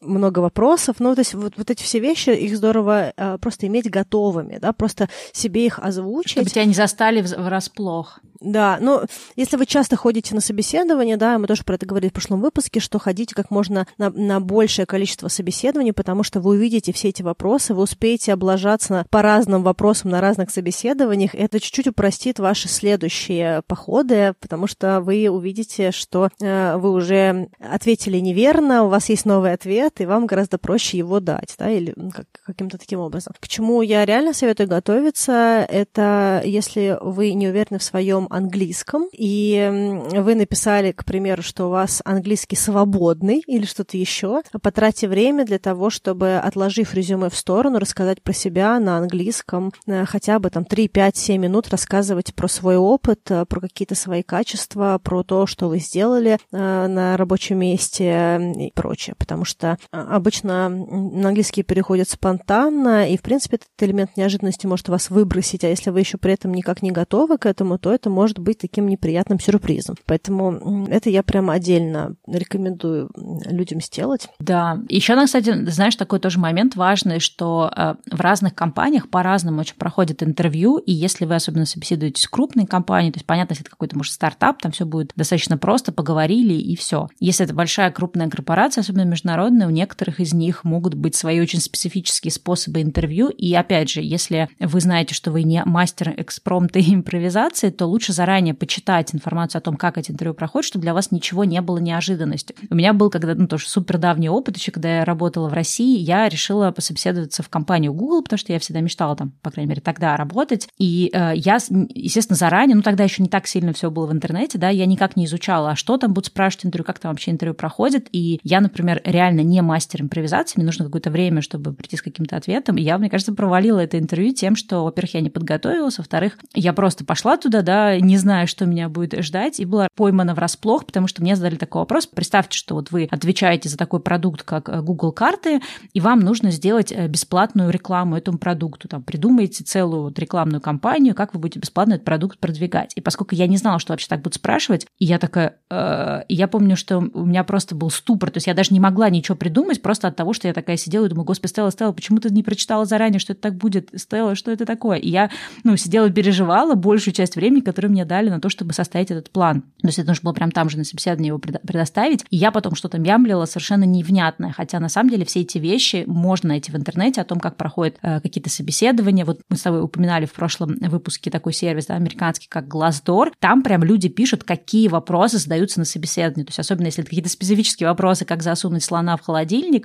[0.00, 0.96] много вопросов.
[0.98, 4.72] Ну, то есть вот, вот эти все вещи, их здорово э, просто иметь готовыми, да,
[4.72, 6.32] просто себе их озвучить.
[6.32, 8.20] Чтобы тебя не застали врасплох.
[8.40, 9.02] Да, ну,
[9.34, 12.78] если вы часто ходите на собеседование, да, мы тоже про это говорили в прошлом выпуске,
[12.78, 17.22] что ходите как можно на, на большее количество собеседований, потому что вы увидите все эти
[17.22, 23.62] вопросы, вы успеете облажаться по разным вопросам на разных собеседованиях, это чуть-чуть упростит ваши следующие
[23.66, 29.52] походы, потому что вы увидите, что э, вы уже ответили неверно, у вас есть новый
[29.52, 33.34] ответ, и вам гораздо проще его дать, да, или как, каким-то таким образом.
[33.38, 40.00] К чему я реально советую готовиться, это если вы не уверены в своем английском, и
[40.12, 45.58] вы написали, к примеру, что у вас английский свободный или что-то еще, потратьте время для
[45.58, 50.64] того, чтобы, отложив резюме в сторону, рассказать про себя на английском, э, хотя бы там
[50.64, 55.46] 3, 5, 7 минут рассказывать про свой опыт, э, про какие-то свои качества, про то,
[55.46, 62.08] что вы сделали э, на рабочем месте и прочее, потому что обычно на английский переходят
[62.08, 66.32] спонтанно, и, в принципе, этот элемент неожиданности может вас выбросить, а если вы еще при
[66.32, 69.96] этом никак не готовы к этому, то это может быть таким неприятным сюрпризом.
[70.06, 73.10] Поэтому это я прямо отдельно рекомендую
[73.46, 74.28] людям сделать.
[74.38, 74.78] Да.
[74.88, 80.22] Еще, кстати, знаешь, такой тоже момент важный, что э, в разных компаниях по-разному очень проходит
[80.22, 83.96] интервью, и если вы особенно собеседуетесь с крупной компанией, то есть, понятно, если это какой-то,
[83.96, 87.08] может, стартап, там все будет достаточно просто, поговорили и все.
[87.20, 91.60] Если это большая крупная корпорация, особенно международная, у некоторых из них могут быть свои очень
[91.60, 96.94] специфические способы интервью, и опять же, если вы знаете, что вы не мастер экспромта и
[96.94, 101.10] импровизации, то лучше заранее почитать информацию о том, как эти интервью проходят, чтобы для вас
[101.10, 102.56] ничего не было неожиданностью.
[102.70, 105.98] У меня был когда, ну, тоже супер давний опыт, еще когда я работала в России,
[105.98, 109.80] я решила пособеседоваться в компанию Google, потому что я всегда мечтала там, по крайней мере,
[109.80, 110.68] тогда работать.
[110.78, 111.58] И э, я,
[111.94, 115.16] естественно, заранее, ну, тогда еще не так сильно все было в интернете, да, я никак
[115.16, 118.08] не изучала, а что там будут спрашивать интервью, как там вообще интервью проходит.
[118.12, 122.36] И я, например, реально не мастер импровизации, мне нужно какое-то время, чтобы прийти с каким-то
[122.36, 122.76] ответом.
[122.76, 126.72] И я, мне кажется, провалила это интервью тем, что, во-первых, я не подготовилась, во-вторых, я
[126.72, 131.06] просто пошла туда, да, не зная, что меня будет ждать, и была поймана врасплох, потому
[131.06, 132.06] что мне задали такой вопрос.
[132.06, 135.60] Представьте, что вот вы отвечаете за такой продукт, как э, Google карты,
[135.92, 138.88] и вам нужно сделать э, бесплатную рекламу этому продукту.
[138.88, 142.92] Там придумайте целую вот рекламную кампанию, как вы будете бесплатно этот продукт продвигать.
[142.96, 145.56] И поскольку я не знала, что вообще так будут спрашивать, и я такая...
[145.70, 148.80] Э, и я помню, что у меня просто был ступор, то есть я даже не
[148.80, 149.47] могла ничего придумать
[149.82, 152.42] просто от того, что я такая сидела и думаю, господи, Стелла, Стелла, почему ты не
[152.42, 153.90] прочитала заранее, что это так будет?
[153.94, 154.98] Стелла, что это такое?
[154.98, 155.30] И я,
[155.64, 159.30] ну, сидела и переживала большую часть времени, которую мне дали на то, чтобы составить этот
[159.30, 159.62] план.
[159.80, 162.24] То есть это нужно было прям там же на собеседовании его предоставить.
[162.30, 164.52] И я потом что-то мямлила совершенно невнятное.
[164.52, 167.96] Хотя на самом деле все эти вещи можно найти в интернете о том, как проходят
[168.02, 169.24] э, какие-то собеседования.
[169.24, 173.32] Вот мы с тобой упоминали в прошлом выпуске такой сервис да, американский, как Glassdoor.
[173.38, 176.44] Там прям люди пишут, какие вопросы задаются на собеседовании.
[176.44, 179.37] То есть особенно если это какие-то специфические вопросы, как засунуть слона в холодильник,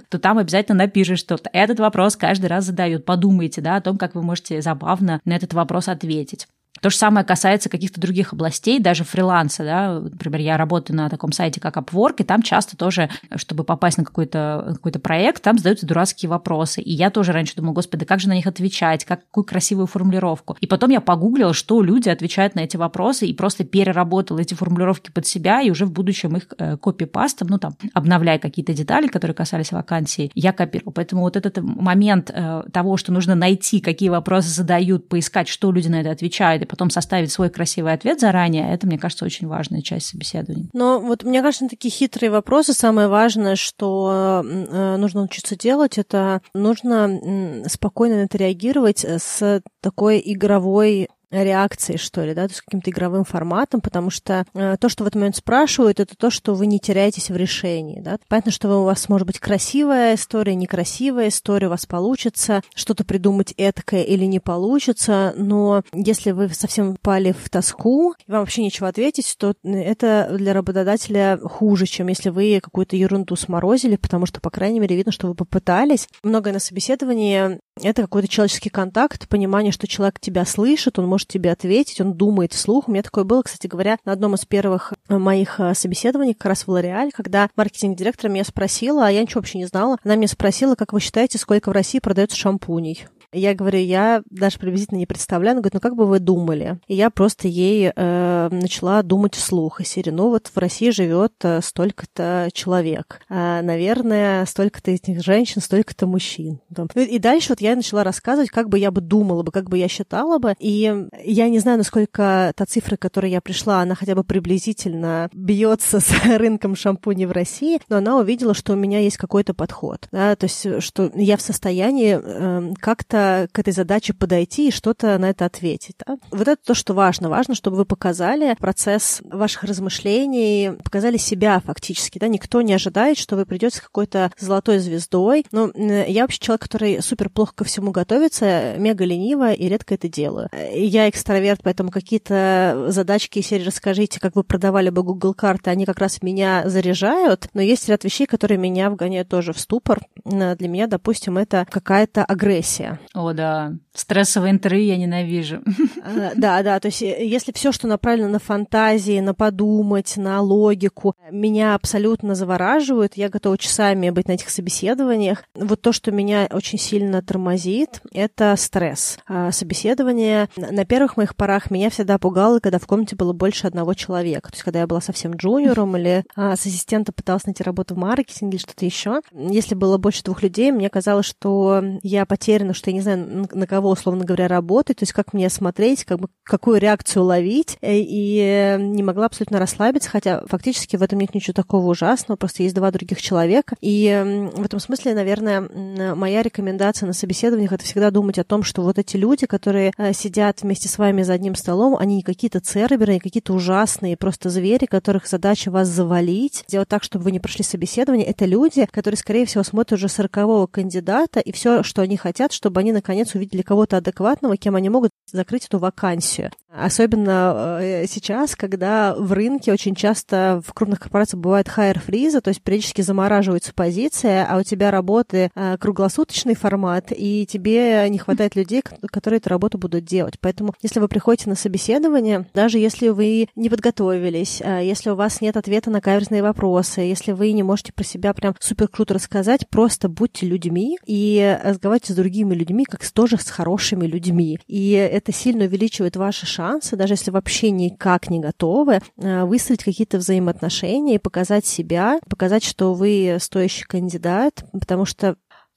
[0.10, 3.06] то там обязательно напишешь, что этот вопрос каждый раз задают.
[3.06, 6.48] Подумайте да, о том, как вы можете забавно на этот вопрос ответить.
[6.84, 11.32] То же самое касается каких-то других областей, даже фриланса, да, например, я работаю на таком
[11.32, 15.86] сайте, как Upwork, и там часто тоже, чтобы попасть на какой-то какой проект, там задаются
[15.86, 16.82] дурацкие вопросы.
[16.82, 20.58] И я тоже раньше думала, господи, как же на них отвечать, как, какую красивую формулировку.
[20.60, 25.10] И потом я погуглила, что люди отвечают на эти вопросы, и просто переработала эти формулировки
[25.10, 29.36] под себя, и уже в будущем их э, копипастом, ну там, обновляя какие-то детали, которые
[29.36, 30.92] касались вакансии, я копировала.
[30.92, 35.88] Поэтому вот этот момент э, того, что нужно найти, какие вопросы задают, поискать, что люди
[35.88, 39.84] на это отвечают, и потом составить свой красивый ответ заранее, это, мне кажется, очень важная
[39.84, 40.70] часть собеседования.
[40.74, 42.74] Но вот мне кажется, такие хитрые вопросы.
[42.74, 50.20] Самое важное, что э, нужно учиться делать, это нужно спокойно на это реагировать с такой
[50.26, 55.04] игровой реакцией, что ли, да, то есть каким-то игровым форматом, потому что э, то, что
[55.04, 58.18] в этот момент спрашивают, это то, что вы не теряетесь в решении, да.
[58.28, 63.54] Понятно, что у вас может быть красивая история, некрасивая история, у вас получится что-то придумать
[63.58, 68.88] этакое или не получится, но если вы совсем пали в тоску, и вам вообще нечего
[68.88, 74.50] ответить, то это для работодателя хуже, чем если вы какую-то ерунду сморозили, потому что, по
[74.50, 76.08] крайней мере, видно, что вы попытались.
[76.24, 81.52] Многое на собеседовании это какой-то человеческий контакт, понимание, что человек тебя слышит, он может тебе
[81.52, 82.88] ответить, он думает вслух.
[82.88, 86.48] У меня такое было, кстати говоря, на одном из первых э, моих э, собеседований, как
[86.48, 90.28] раз в Лореаль, когда маркетинг-директор меня спросила, а я ничего вообще не знала, она меня
[90.28, 93.08] спросила, как вы считаете, сколько в России продается шампуней?
[93.34, 95.54] Я говорю, я даже приблизительно не представляю.
[95.54, 96.80] Она говорит, ну как бы вы думали?
[96.88, 99.82] И я просто ей э, начала думать вслух.
[99.82, 103.22] И серии, ну вот в России живет э, столько-то человек.
[103.30, 106.60] А, наверное, столько-то этих женщин, столько-то мужчин.
[106.70, 109.78] Ну, и дальше вот я начала рассказывать, как бы я бы думала бы, как бы
[109.78, 110.56] я считала бы.
[110.60, 115.30] И я не знаю, насколько та цифра, к которой я пришла, она хотя бы приблизительно
[115.34, 120.08] бьется с рынком шампуней в России, но она увидела, что у меня есть какой-то подход.
[120.12, 120.36] Да?
[120.36, 125.30] То есть, что я в состоянии э, как-то к этой задаче подойти и что-то на
[125.30, 125.96] это ответить.
[126.06, 126.18] Да?
[126.32, 127.30] Вот это то, что важно.
[127.30, 132.20] Важно, чтобы вы показали процесс ваших размышлений, показали себя фактически.
[132.20, 132.28] Да?
[132.28, 135.46] Никто не ожидает, что вы придете с какой-то золотой звездой.
[135.52, 140.08] Но я вообще человек, который супер плохо ко всему готовится, мега лениво и редко это
[140.10, 140.50] делаю.
[140.74, 145.86] Я экстраверт, поэтому какие-то задачки из серии «Расскажите, как вы продавали бы Google карты», они
[145.86, 150.02] как раз меня заряжают, но есть ряд вещей, которые меня вгоняют тоже в ступор.
[150.26, 153.00] Для меня, допустим, это какая-то агрессия.
[153.14, 153.74] О, да.
[153.96, 155.62] Стрессовое интервью я ненавижу.
[156.06, 156.80] А, да, да.
[156.80, 162.36] То есть, э, если все, что направлено на фантазии, на подумать, на логику, меня абсолютно
[162.36, 165.44] завораживает, я готова часами быть на этих собеседованиях.
[165.56, 169.18] Вот то, что меня очень сильно тормозит, это стресс.
[169.28, 173.94] А, собеседование на первых моих порах меня всегда пугало, когда в комнате было больше одного
[173.94, 174.50] человека.
[174.50, 177.98] То есть, когда я была совсем джуниором или а, с ассистента пыталась найти работу в
[177.98, 179.22] маркетинге или что-то еще.
[179.32, 183.68] Если было больше двух людей, мне казалось, что я потеряна, что я не знаю, на
[183.68, 187.98] кого, условно говоря, работать, то есть как мне смотреть, как бы, какую реакцию ловить, э,
[187.98, 192.76] и не могла абсолютно расслабиться, хотя фактически в этом нет ничего такого ужасного, просто есть
[192.76, 193.76] два других человека.
[193.82, 198.82] И в этом смысле, наверное, моя рекомендация на собеседованиях— это всегда думать о том, что
[198.82, 202.60] вот эти люди, которые э, сидят вместе с вами за одним столом, они не какие-то
[202.60, 207.40] церберы, не какие-то ужасные просто звери, которых задача вас завалить, сделать так, чтобы вы не
[207.40, 208.26] прошли собеседование.
[208.26, 212.80] Это люди, которые, скорее всего, смотрят уже сорокового кандидата, и все, что они хотят, чтобы
[212.80, 216.52] они наконец увидели кого-то адекватного, кем они могут закрыть эту вакансию.
[216.76, 222.50] Особенно э, сейчас, когда в рынке очень часто в крупных корпорациях бывает хайер фриза, то
[222.50, 228.56] есть периодически замораживается позиция, а у тебя работы э, круглосуточный формат, и тебе не хватает
[228.56, 230.40] людей, которые эту работу будут делать.
[230.40, 235.42] Поэтому, если вы приходите на собеседование, даже если вы не подготовились, э, если у вас
[235.42, 239.70] нет ответа на каверзные вопросы, если вы не можете про себя прям супер круто рассказать,
[239.70, 244.58] просто будьте людьми и разговаривайте с другими людьми, как тоже с хорошими людьми.
[244.66, 249.84] И это сильно увеличивает ваши шансы шансы, даже если вообще никак не готовы, э, выстроить
[249.84, 255.36] какие-то взаимоотношения и показать себя, показать, что вы стоящий кандидат, потому что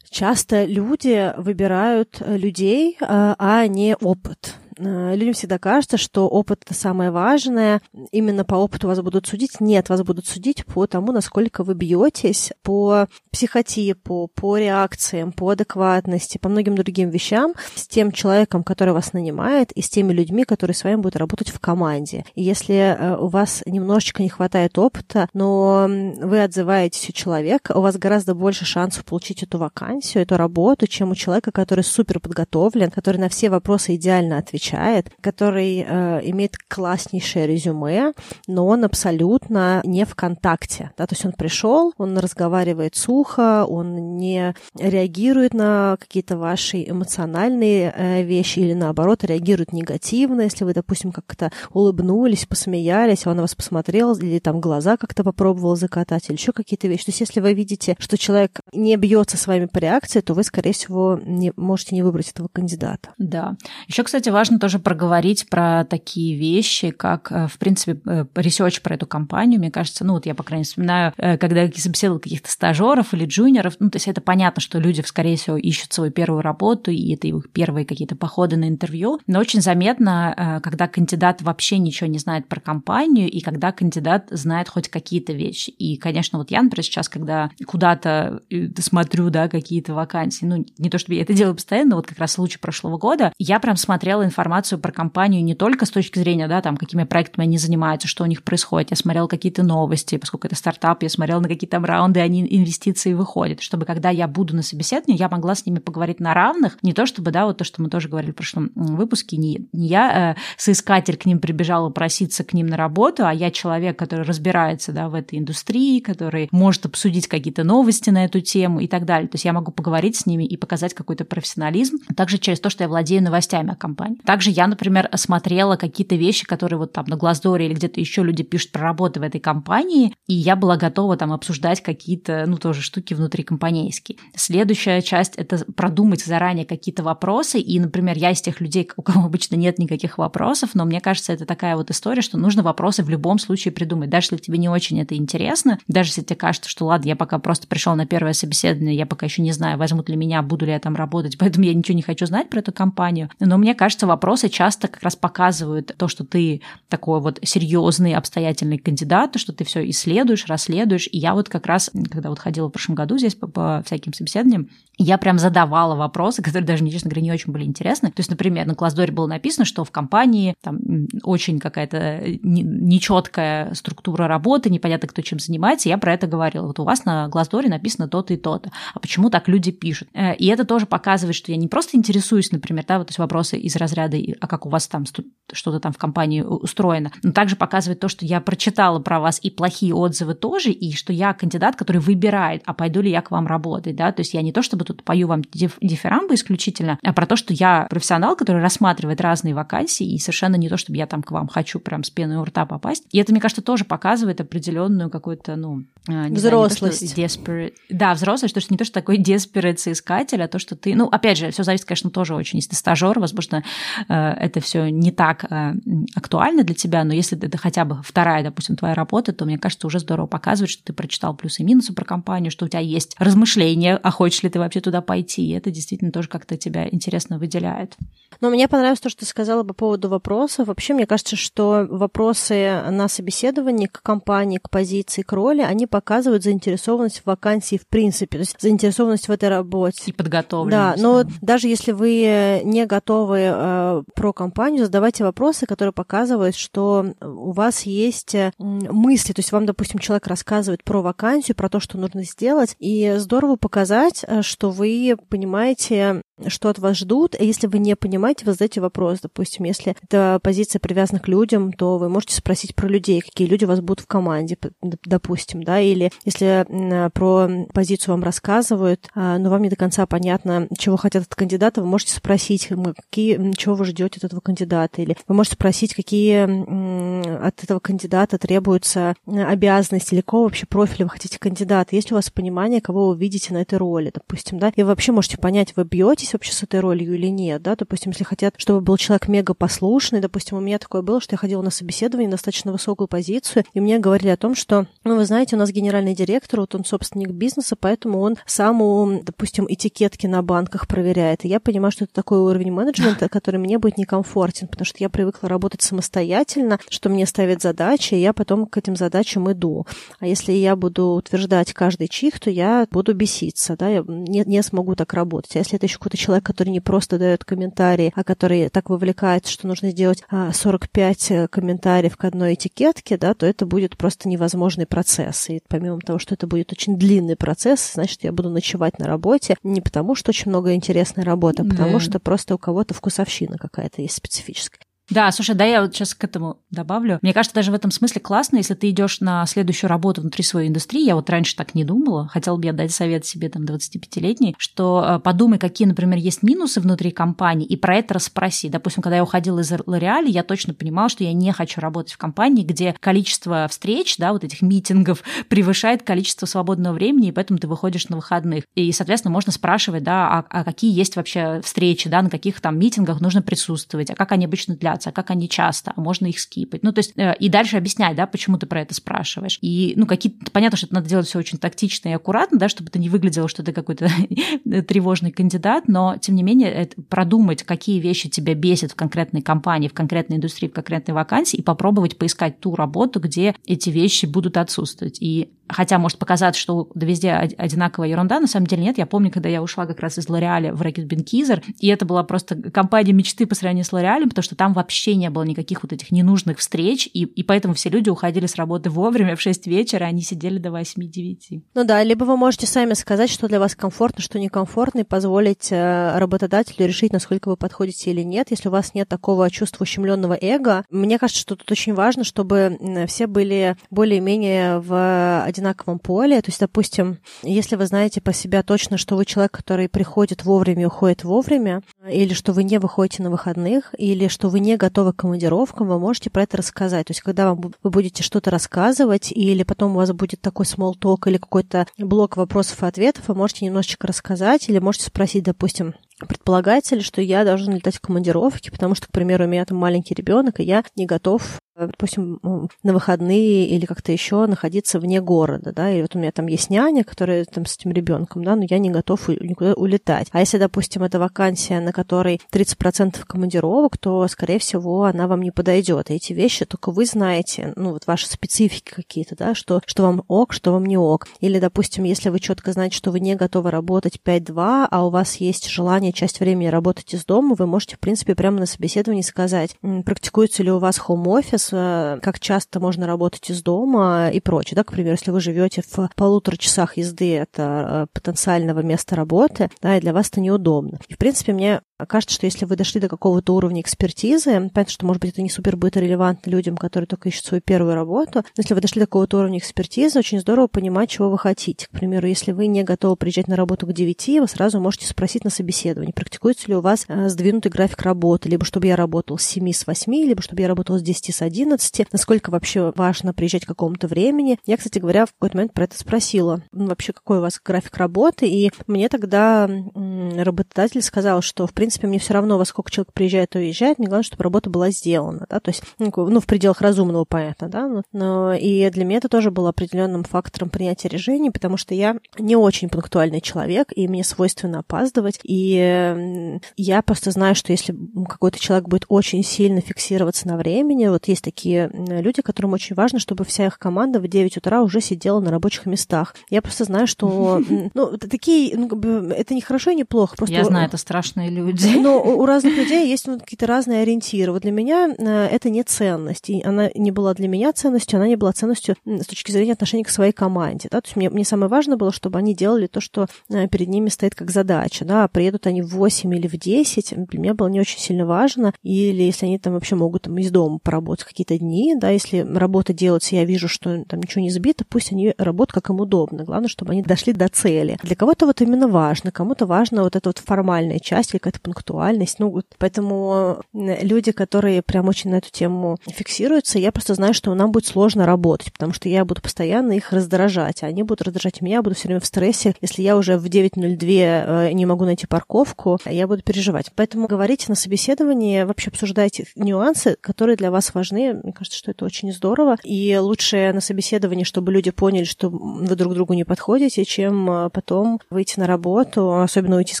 [0.08, 4.54] часто люди выбирают людей, э, а не опыт.
[4.78, 7.80] Э, людям всегда кажется, что опыт это самое важное.
[8.12, 9.60] Именно по опыту вас будут судить.
[9.60, 16.38] Нет, вас будут судить по тому, насколько вы бьетесь, по психотипу, по реакциям, по адекватности,
[16.38, 20.74] по многим другим вещам с тем человеком, который вас нанимает, и с теми людьми, которые
[20.74, 22.24] с вами будут работать в команде.
[22.34, 27.80] И если э, у вас немножечко не хватает опыта, но вы отзываетесь у человека, у
[27.80, 32.90] вас гораздо больше шансов получить эту вакансию, эту работу, чем у человека, который супер подготовлен,
[32.90, 38.12] который на все вопросы идеально отвечает отвечает, который э, имеет класснейшее резюме,
[38.46, 40.90] но он абсолютно не в контакте.
[40.96, 41.06] Да?
[41.06, 48.22] То есть он пришел, он разговаривает сухо, он не реагирует на какие-то ваши эмоциональные э,
[48.22, 54.14] вещи или наоборот реагирует негативно, если вы, допустим, как-то улыбнулись, посмеялись, он на вас посмотрел
[54.16, 57.06] или там глаза как-то попробовал закатать или еще какие-то вещи.
[57.06, 60.42] То есть если вы видите, что человек не бьется с вами по реакции, то вы,
[60.42, 63.10] скорее всего, не, можете не выбрать этого кандидата.
[63.18, 63.56] Да.
[63.86, 68.80] Еще, кстати, важно важно тоже проговорить про такие вещи, как, э, в принципе, э, research
[68.80, 69.60] про эту компанию.
[69.60, 73.14] Мне кажется, ну вот я, по крайней мере, вспоминаю, э, когда я собеседовала каких-то стажеров
[73.14, 76.90] или джуниоров, ну то есть это понятно, что люди, скорее всего, ищут свою первую работу,
[76.90, 82.08] и это их первые какие-то походы на интервью, но очень заметно, когда кандидат вообще ничего
[82.08, 85.70] не знает про компанию, и когда кандидат знает хоть какие-то вещи.
[85.70, 88.40] И, конечно, вот я, например, сейчас, когда куда-то
[88.78, 92.18] смотрю, да, какие-то вакансии, ну, не то чтобы я это делаю постоянно, но вот как
[92.18, 94.45] раз случай прошлого года, я прям смотрела информацию
[94.78, 98.26] про компанию не только с точки зрения, да, там, какими проектами они занимаются, что у
[98.26, 98.90] них происходит.
[98.90, 103.14] Я смотрела какие-то новости, поскольку это стартап, я смотрела на какие там раунды, они инвестиции
[103.14, 106.92] выходят, чтобы когда я буду на собеседовании, я могла с ними поговорить на равных, не
[106.92, 110.34] то чтобы, да, вот то, что мы тоже говорили в прошлом выпуске, не, не я
[110.36, 114.92] э, соискатель к ним прибежала проситься к ним на работу, а я человек, который разбирается,
[114.92, 119.28] да, в этой индустрии, который может обсудить какие-то новости на эту тему и так далее.
[119.28, 122.84] То есть я могу поговорить с ними и показать какой-то профессионализм, также через то, что
[122.84, 124.18] я владею новостями о компании.
[124.36, 128.42] Также я, например, смотрела какие-то вещи, которые вот там на Глаздоре или где-то еще люди
[128.42, 132.82] пишут про работу в этой компании, и я была готова там обсуждать какие-то, ну, тоже
[132.82, 134.18] штуки внутри компанейские.
[134.34, 139.24] Следующая часть— это продумать заранее какие-то вопросы, и, например, я из тех людей, у кого
[139.24, 143.08] обычно нет никаких вопросов, но мне кажется, это такая вот история, что нужно вопросы в
[143.08, 146.84] любом случае придумать, даже если тебе не очень это интересно, даже если тебе кажется, что
[146.84, 150.16] ладно, я пока просто пришел на первое собеседование, я пока еще не знаю, возьмут ли
[150.16, 153.30] меня, буду ли я там работать, поэтому я ничего не хочу знать про эту компанию.
[153.40, 158.76] Но мне кажется, вопросы часто как раз показывают то, что ты такой вот серьезный, обстоятельный
[158.76, 161.08] кандидат, что ты все исследуешь, расследуешь.
[161.12, 164.12] И я вот как раз, когда вот ходила в прошлом году здесь по, по всяким
[164.12, 164.68] собеседованиям,
[164.98, 168.08] я прям задавала вопросы, которые даже, честно говоря, не очень были интересны.
[168.08, 170.78] То есть, например, на Классдоре было написано, что в компании там
[171.22, 175.88] очень какая-то нечеткая структура работы, непонятно, кто чем занимается.
[175.88, 176.66] Я про это говорила.
[176.66, 178.72] Вот у вас на Глаздоре написано то-то и то-то.
[178.92, 180.08] А почему так люди пишут?
[180.14, 183.56] Э, и это тоже показывает, что я не просто интересуюсь, например, да, вот эти вопросы
[183.56, 184.05] из разряда,
[184.40, 185.04] а как у вас там
[185.52, 189.50] что-то там в компании устроено, но также показывает то, что я прочитала про вас и
[189.50, 193.46] плохие отзывы тоже, и что я кандидат, который выбирает, а пойду ли я к вам
[193.46, 197.12] работать, да, то есть я не то чтобы тут пою вам диф- дифирамбы исключительно, а
[197.12, 201.06] про то, что я профессионал, который рассматривает разные вакансии, и совершенно не то, чтобы я
[201.06, 203.04] там к вам хочу прям с пеной у рта попасть.
[203.12, 207.14] И это, мне кажется, тоже показывает определенную какую-то, ну, взрослость.
[207.14, 207.74] Знаю, desperate...
[207.88, 210.94] Да, взрослость, что не то, что такой desperate соискатель, а то, что ты...
[210.94, 212.58] Ну, опять же, все зависит, конечно, тоже очень.
[212.58, 215.74] Если ты стажер, возможно, э, это все не так э,
[216.14, 219.86] актуально для тебя, но если это хотя бы вторая, допустим, твоя работа, то, мне кажется,
[219.86, 223.16] уже здорово показывает, что ты прочитал плюсы и минусы про компанию, что у тебя есть
[223.18, 225.46] размышления, а хочешь ли ты вообще туда пойти.
[225.46, 227.96] И это действительно тоже как-то тебя интересно выделяет.
[228.40, 230.68] Но мне понравилось то, что ты сказала по поводу вопросов.
[230.68, 236.42] Вообще, мне кажется, что вопросы на собеседовании к компании, к позиции, к роли, они показывают
[236.42, 240.02] заинтересованность в вакансии в принципе, то есть заинтересованность в этой работе.
[240.06, 240.96] И подготовленность.
[240.96, 241.30] Да, но да.
[241.40, 247.82] даже если вы не готовы э, про компанию, задавайте вопросы, которые показывают, что у вас
[247.82, 252.24] есть э, мысли, то есть вам, допустим, человек рассказывает про вакансию, про то, что нужно
[252.24, 257.34] сделать, и здорово показать, э, что вы понимаете что от вас ждут.
[257.38, 259.20] Если вы не понимаете, вы задаете вопрос.
[259.20, 263.64] Допустим, если это позиция привязана к людям, то вы можете спросить про людей, какие люди
[263.64, 266.66] у вас будут в команде, допустим, да, или если
[267.10, 271.80] про позицию вам рассказывают, а, но вам не до конца понятно, чего хотят от кандидата,
[271.80, 277.46] вы можете спросить, какие, чего вы ждете от этого кандидата, или вы можете спросить, какие
[277.46, 282.18] от этого кандидата требуются обязанности, или какого вообще профиля вы хотите кандидата, есть ли у
[282.18, 285.74] вас понимание, кого вы видите на этой роли, допустим, да, и вы вообще можете понять,
[285.76, 288.96] вы бьете согласитесь вообще с этой ролью или нет, да, допустим, если хотят, чтобы был
[288.96, 293.08] человек мега послушный, допустим, у меня такое было, что я ходила на собеседование достаточно высокую
[293.08, 296.74] позицию, и мне говорили о том, что, ну, вы знаете, у нас генеральный директор, вот
[296.74, 302.04] он собственник бизнеса, поэтому он сам, допустим, этикетки на банках проверяет, и я понимаю, что
[302.04, 307.08] это такой уровень менеджмента, который мне будет некомфортен, потому что я привыкла работать самостоятельно, что
[307.08, 309.86] мне ставят задачи, и я потом к этим задачам иду.
[310.18, 314.62] А если я буду утверждать каждый чих, то я буду беситься, да, я не, не
[314.62, 315.56] смогу так работать.
[315.56, 318.90] А если это еще какой-то это человек, который не просто дает комментарии, а который так
[318.90, 323.96] вовлекается, что нужно сделать 45 а, э, комментариев к одной этикетке, да, то это будет
[323.96, 325.48] просто невозможный процесс.
[325.50, 329.56] И помимо того, что это будет очень длинный процесс, значит, я буду ночевать на работе
[329.62, 332.00] не потому, что очень много интересной работы, а потому да.
[332.00, 334.85] что просто у кого-то вкусовщина какая-то есть специфическая.
[335.10, 337.18] Да, слушай, да, я вот сейчас к этому добавлю.
[337.22, 340.68] Мне кажется, даже в этом смысле классно, если ты идешь на следующую работу внутри своей
[340.68, 341.04] индустрии.
[341.04, 342.26] Я вот раньше так не думала.
[342.28, 346.80] Хотела бы я дать совет себе там 25-летней, что э, подумай, какие, например, есть минусы
[346.80, 348.68] внутри компании, и про это расспроси.
[348.68, 352.18] Допустим, когда я уходила из Лореали, я точно понимала, что я не хочу работать в
[352.18, 357.68] компании, где количество встреч, да, вот этих митингов превышает количество свободного времени, и поэтому ты
[357.68, 358.64] выходишь на выходных.
[358.74, 362.76] И, соответственно, можно спрашивать, да, а, а какие есть вообще встречи, да, на каких там
[362.78, 366.40] митингах нужно присутствовать, а как они обычно длятся, а как они часто, а можно их
[366.40, 366.82] скипать.
[366.82, 369.58] Ну, то есть, э, и дальше объяснять, да, почему ты про это спрашиваешь.
[369.60, 372.88] И, ну, какие понятно, что это надо делать все очень тактично и аккуратно, да, чтобы
[372.88, 374.08] это не выглядело, что ты какой-то
[374.88, 379.94] тревожный кандидат, но, тем не менее, продумать, какие вещи тебя бесят в конкретной компании, в
[379.94, 385.18] конкретной индустрии, в конкретной вакансии, и попробовать поискать ту работу, где эти вещи будут отсутствовать.
[385.20, 388.98] И хотя может показаться, что да везде одинаковая ерунда, на самом деле нет.
[388.98, 392.22] Я помню, когда я ушла как раз из Лореаля в Рэкет Бенкизер, и это была
[392.24, 395.92] просто компания мечты по сравнению с Лореалем, потому что там вообще не было никаких вот
[395.92, 400.04] этих ненужных встреч, и, и поэтому все люди уходили с работы вовремя в 6 вечера,
[400.04, 401.62] а они сидели до 8-9.
[401.74, 405.68] Ну да, либо вы можете сами сказать, что для вас комфортно, что некомфортно, и позволить
[405.70, 408.50] э, работодателю решить, насколько вы подходите или нет.
[408.50, 412.78] Если у вас нет такого чувства ущемленного эго, мне кажется, что тут очень важно, чтобы
[413.08, 416.40] все были более-менее в одинаковом поле.
[416.40, 420.82] То есть, допустим, если вы знаете по себе точно, что вы человек, который приходит вовремя
[420.82, 425.12] и уходит вовремя, или что вы не выходите на выходных, или что вы не готовы
[425.12, 427.06] к командировкам, вы можете про это рассказать.
[427.06, 430.94] То есть, когда вам, вы будете что-то рассказывать, или потом у вас будет такой small
[430.98, 435.94] talk или какой-то блок вопросов и ответов, вы можете немножечко рассказать, или можете спросить, допустим,
[436.18, 439.78] предполагается ли, что я должен летать в командировки, потому что, к примеру, у меня там
[439.78, 442.40] маленький ребенок, и я не готов допустим,
[442.82, 446.70] на выходные или как-то еще находиться вне города, да, и вот у меня там есть
[446.70, 450.28] няня, которая там с этим ребенком, да, но я не готов никуда улетать.
[450.32, 455.50] А если, допустим, это вакансия, на которой 30% командировок, то, скорее всего, она вам не
[455.50, 456.10] подойдет.
[456.10, 460.22] И эти вещи только вы знаете, ну, вот ваши специфики какие-то, да, что, что вам
[460.28, 461.26] ок, что вам не ок.
[461.40, 465.36] Или, допустим, если вы четко знаете, что вы не готовы работать 5-2, а у вас
[465.36, 469.76] есть желание часть времени работать из дома, вы можете, в принципе, прямо на собеседовании сказать,
[470.04, 474.76] практикуется ли у вас home-office, ориентироваться, как часто можно работать из дома и прочее.
[474.76, 479.70] Да, к примеру, если вы живете в полутора часах езды это э, потенциального места работы,
[479.80, 480.98] да, и для вас это неудобно.
[481.08, 485.06] И, в принципе, мне кажется, что если вы дошли до какого-то уровня экспертизы, понятно, что,
[485.06, 488.42] может быть, это не супер будет релевантно людям, которые только ищут свою первую работу, но
[488.58, 491.86] если вы дошли до какого-то уровня экспертизы, очень здорово понимать, чего вы хотите.
[491.86, 495.44] К примеру, если вы не готовы приезжать на работу к 9, вы сразу можете спросить
[495.44, 499.44] на собеседовании, практикуется ли у вас э, сдвинутый график работы, либо чтобы я работал с
[499.44, 503.64] 7 с 8, либо чтобы я работал с 10 с 11, насколько вообще важно приезжать
[503.64, 504.58] к какому-то времени.
[504.66, 506.62] Я, кстати говоря, в какой-то момент про это спросила.
[506.72, 508.48] Ну, вообще, какой у вас график работы?
[508.48, 513.12] И мне тогда работодатель сказал, что, в принципе, принципе, мне все равно, во сколько человек
[513.12, 516.46] приезжает и уезжает, мне главное, чтобы работа была сделана, да, то есть, ну, ну в
[516.46, 521.06] пределах разумного, понятно, да, но, но и для меня это тоже было определенным фактором принятия
[521.06, 527.30] решений, потому что я не очень пунктуальный человек, и мне свойственно опаздывать, и я просто
[527.30, 527.96] знаю, что если
[528.28, 533.20] какой-то человек будет очень сильно фиксироваться на времени, вот есть такие люди, которым очень важно,
[533.20, 536.34] чтобы вся их команда в 9 утра уже сидела на рабочих местах.
[536.50, 537.62] Я просто знаю, что,
[537.94, 538.88] ну, такие, ну,
[539.30, 540.36] это не хорошо и не плохо.
[540.36, 540.56] Просто...
[540.56, 541.98] Я знаю, это страшные люди люди.
[541.98, 544.52] Но у разных людей есть ну, какие-то разные ориентиры.
[544.52, 546.50] Вот для меня э, это не ценность.
[546.50, 550.04] И она не была для меня ценностью, она не была ценностью с точки зрения отношения
[550.04, 550.88] к своей команде.
[550.90, 551.00] Да?
[551.00, 554.08] То есть мне, мне самое важное было, чтобы они делали то, что э, перед ними
[554.08, 555.04] стоит как задача.
[555.04, 555.24] Да?
[555.24, 558.72] А приедут они в 8 или в 10, для меня было не очень сильно важно.
[558.82, 562.92] Или если они там вообще могут там, из дома поработать какие-то дни, да, если работа
[562.92, 566.44] делается, я вижу, что там ничего не сбито, пусть они работают как им удобно.
[566.44, 567.98] Главное, чтобы они дошли до цели.
[568.02, 572.38] Для кого-то вот именно важно, кому-то важно вот эта вот формальная часть или какая-то пунктуальность.
[572.38, 577.72] Ну, поэтому люди, которые прям очень на эту тему фиксируются, я просто знаю, что нам
[577.72, 581.76] будет сложно работать, потому что я буду постоянно их раздражать, а они будут раздражать меня,
[581.76, 582.74] я буду все время в стрессе.
[582.80, 586.92] Если я уже в 9.02 э, не могу найти парковку, я буду переживать.
[586.94, 591.34] Поэтому говорите на собеседовании, вообще обсуждайте нюансы, которые для вас важны.
[591.34, 592.76] Мне кажется, что это очень здорово.
[592.84, 597.70] И лучше на собеседовании, чтобы люди поняли, что вы друг другу не подходите, чем э,
[597.70, 600.00] потом выйти на работу, особенно уйти с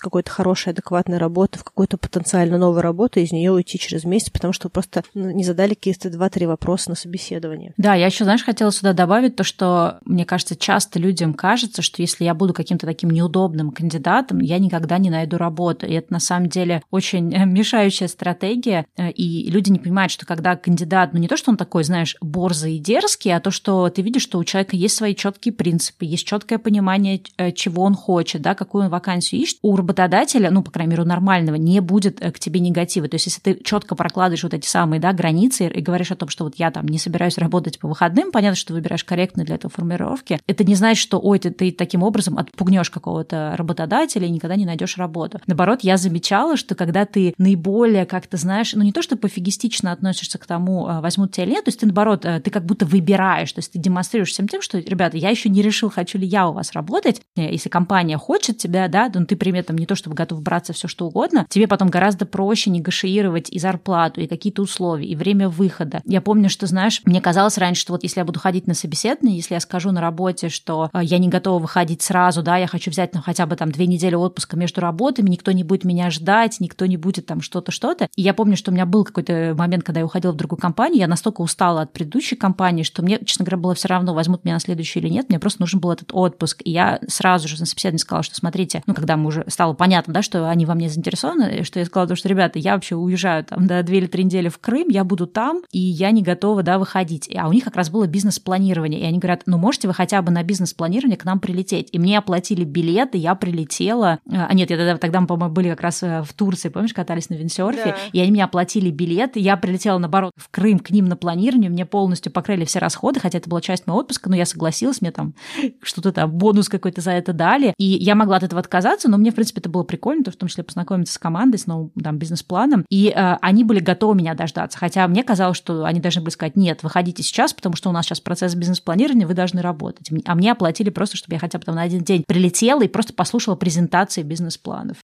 [0.00, 4.52] какой-то хорошей, адекватной работы в какую-то потенциально новую работу, из нее уйти через месяц, потому
[4.52, 7.72] что просто ну, не задали какие-то два-три вопроса на собеседование.
[7.76, 12.02] Да, я еще, знаешь, хотела сюда добавить то, что, мне кажется, часто людям кажется, что
[12.02, 15.86] если я буду каким-то таким неудобным кандидатом, я никогда не найду работу.
[15.86, 18.86] И это на самом деле очень мешающая стратегия.
[18.98, 22.76] И люди не понимают, что когда кандидат, ну не то, что он такой, знаешь, борзый
[22.76, 26.26] и дерзкий, а то, что ты видишь, что у человека есть свои четкие принципы, есть
[26.26, 29.58] четкое понимание, э, чего он хочет, да, какую он вакансию ищет.
[29.62, 33.08] У работодателя, ну, по крайней мере, у нормального профессионального, не будет э, к тебе негатива.
[33.08, 36.28] То есть, если ты четко прокладываешь вот эти самые да, границы и говоришь о том,
[36.28, 39.56] что вот я там не собираюсь работать по выходным, понятно, что ты выбираешь корректно для
[39.56, 44.30] этого формировки, это не значит, что, ой, ты, ты таким образом отпугнешь какого-то работодателя и
[44.30, 45.40] никогда не найдешь работу.
[45.46, 50.38] Наоборот, я замечала, что когда ты наиболее как-то знаешь, ну не то, что пофигистично относишься
[50.38, 52.86] к тому, а, возьмут тебя или нет, то есть ты наоборот, э, ты как будто
[52.86, 56.26] выбираешь, то есть ты демонстрируешь всем тем, что, ребята, я еще не решил, хочу ли
[56.26, 57.22] я у вас работать.
[57.36, 60.72] Э, если компания хочет тебя, да, то ты при этом не то, чтобы готов браться
[60.72, 65.48] все что угодно, тебе потом гораздо проще негашиировать и зарплату, и какие-то условия, и время
[65.48, 66.00] выхода.
[66.04, 69.36] Я помню, что, знаешь, мне казалось раньше, что вот если я буду ходить на собеседование,
[69.36, 72.90] если я скажу на работе, что э, я не готова выходить сразу, да, я хочу
[72.90, 76.60] взять ну, хотя бы там две недели отпуска между работами, никто не будет меня ждать,
[76.60, 78.08] никто не будет там что-то, что-то.
[78.16, 81.00] И я помню, что у меня был какой-то момент, когда я уходила в другую компанию,
[81.00, 84.54] я настолько устала от предыдущей компании, что мне, честно говоря, было все равно, возьмут меня
[84.54, 86.62] на следующую или нет, мне просто нужен был этот отпуск.
[86.64, 90.14] И я сразу же на собеседовании сказала, что смотрите, ну, когда мы уже стало понятно,
[90.14, 91.25] да, что они во мне заинтересованы,
[91.62, 94.58] что я сказала, что, ребята, я вообще уезжаю там до две или три недели в
[94.58, 97.30] Крым, я буду там, и я не готова, да, выходить.
[97.36, 100.30] А у них как раз было бизнес-планирование, и они говорят, ну, можете вы хотя бы
[100.30, 101.88] на бизнес-планирование к нам прилететь?
[101.92, 104.18] И мне оплатили билеты, я прилетела.
[104.30, 107.30] А нет, я тогда, тогда мы, по-моему, были как раз э, в Турции, помнишь, катались
[107.30, 107.96] на виндсерфе, да.
[108.12, 111.86] и они мне оплатили билеты, я прилетела, наоборот, в Крым к ним на планирование, мне
[111.86, 115.34] полностью покрыли все расходы, хотя это была часть моего отпуска, но я согласилась, мне там
[115.82, 119.30] что-то там, бонус какой-то за это дали, и я могла от этого отказаться, но мне,
[119.30, 122.18] в принципе, это было прикольно, то, в том числе познакомиться с командой, с новым там
[122.18, 126.30] бизнес-планом, и э, они были готовы меня дождаться, хотя мне казалось, что они должны были
[126.30, 130.34] сказать, нет, выходите сейчас, потому что у нас сейчас процесс бизнес-планирования, вы должны работать, а
[130.34, 133.56] мне оплатили просто, чтобы я хотя бы там на один день прилетела и просто послушала
[133.56, 134.98] презентации бизнес-планов.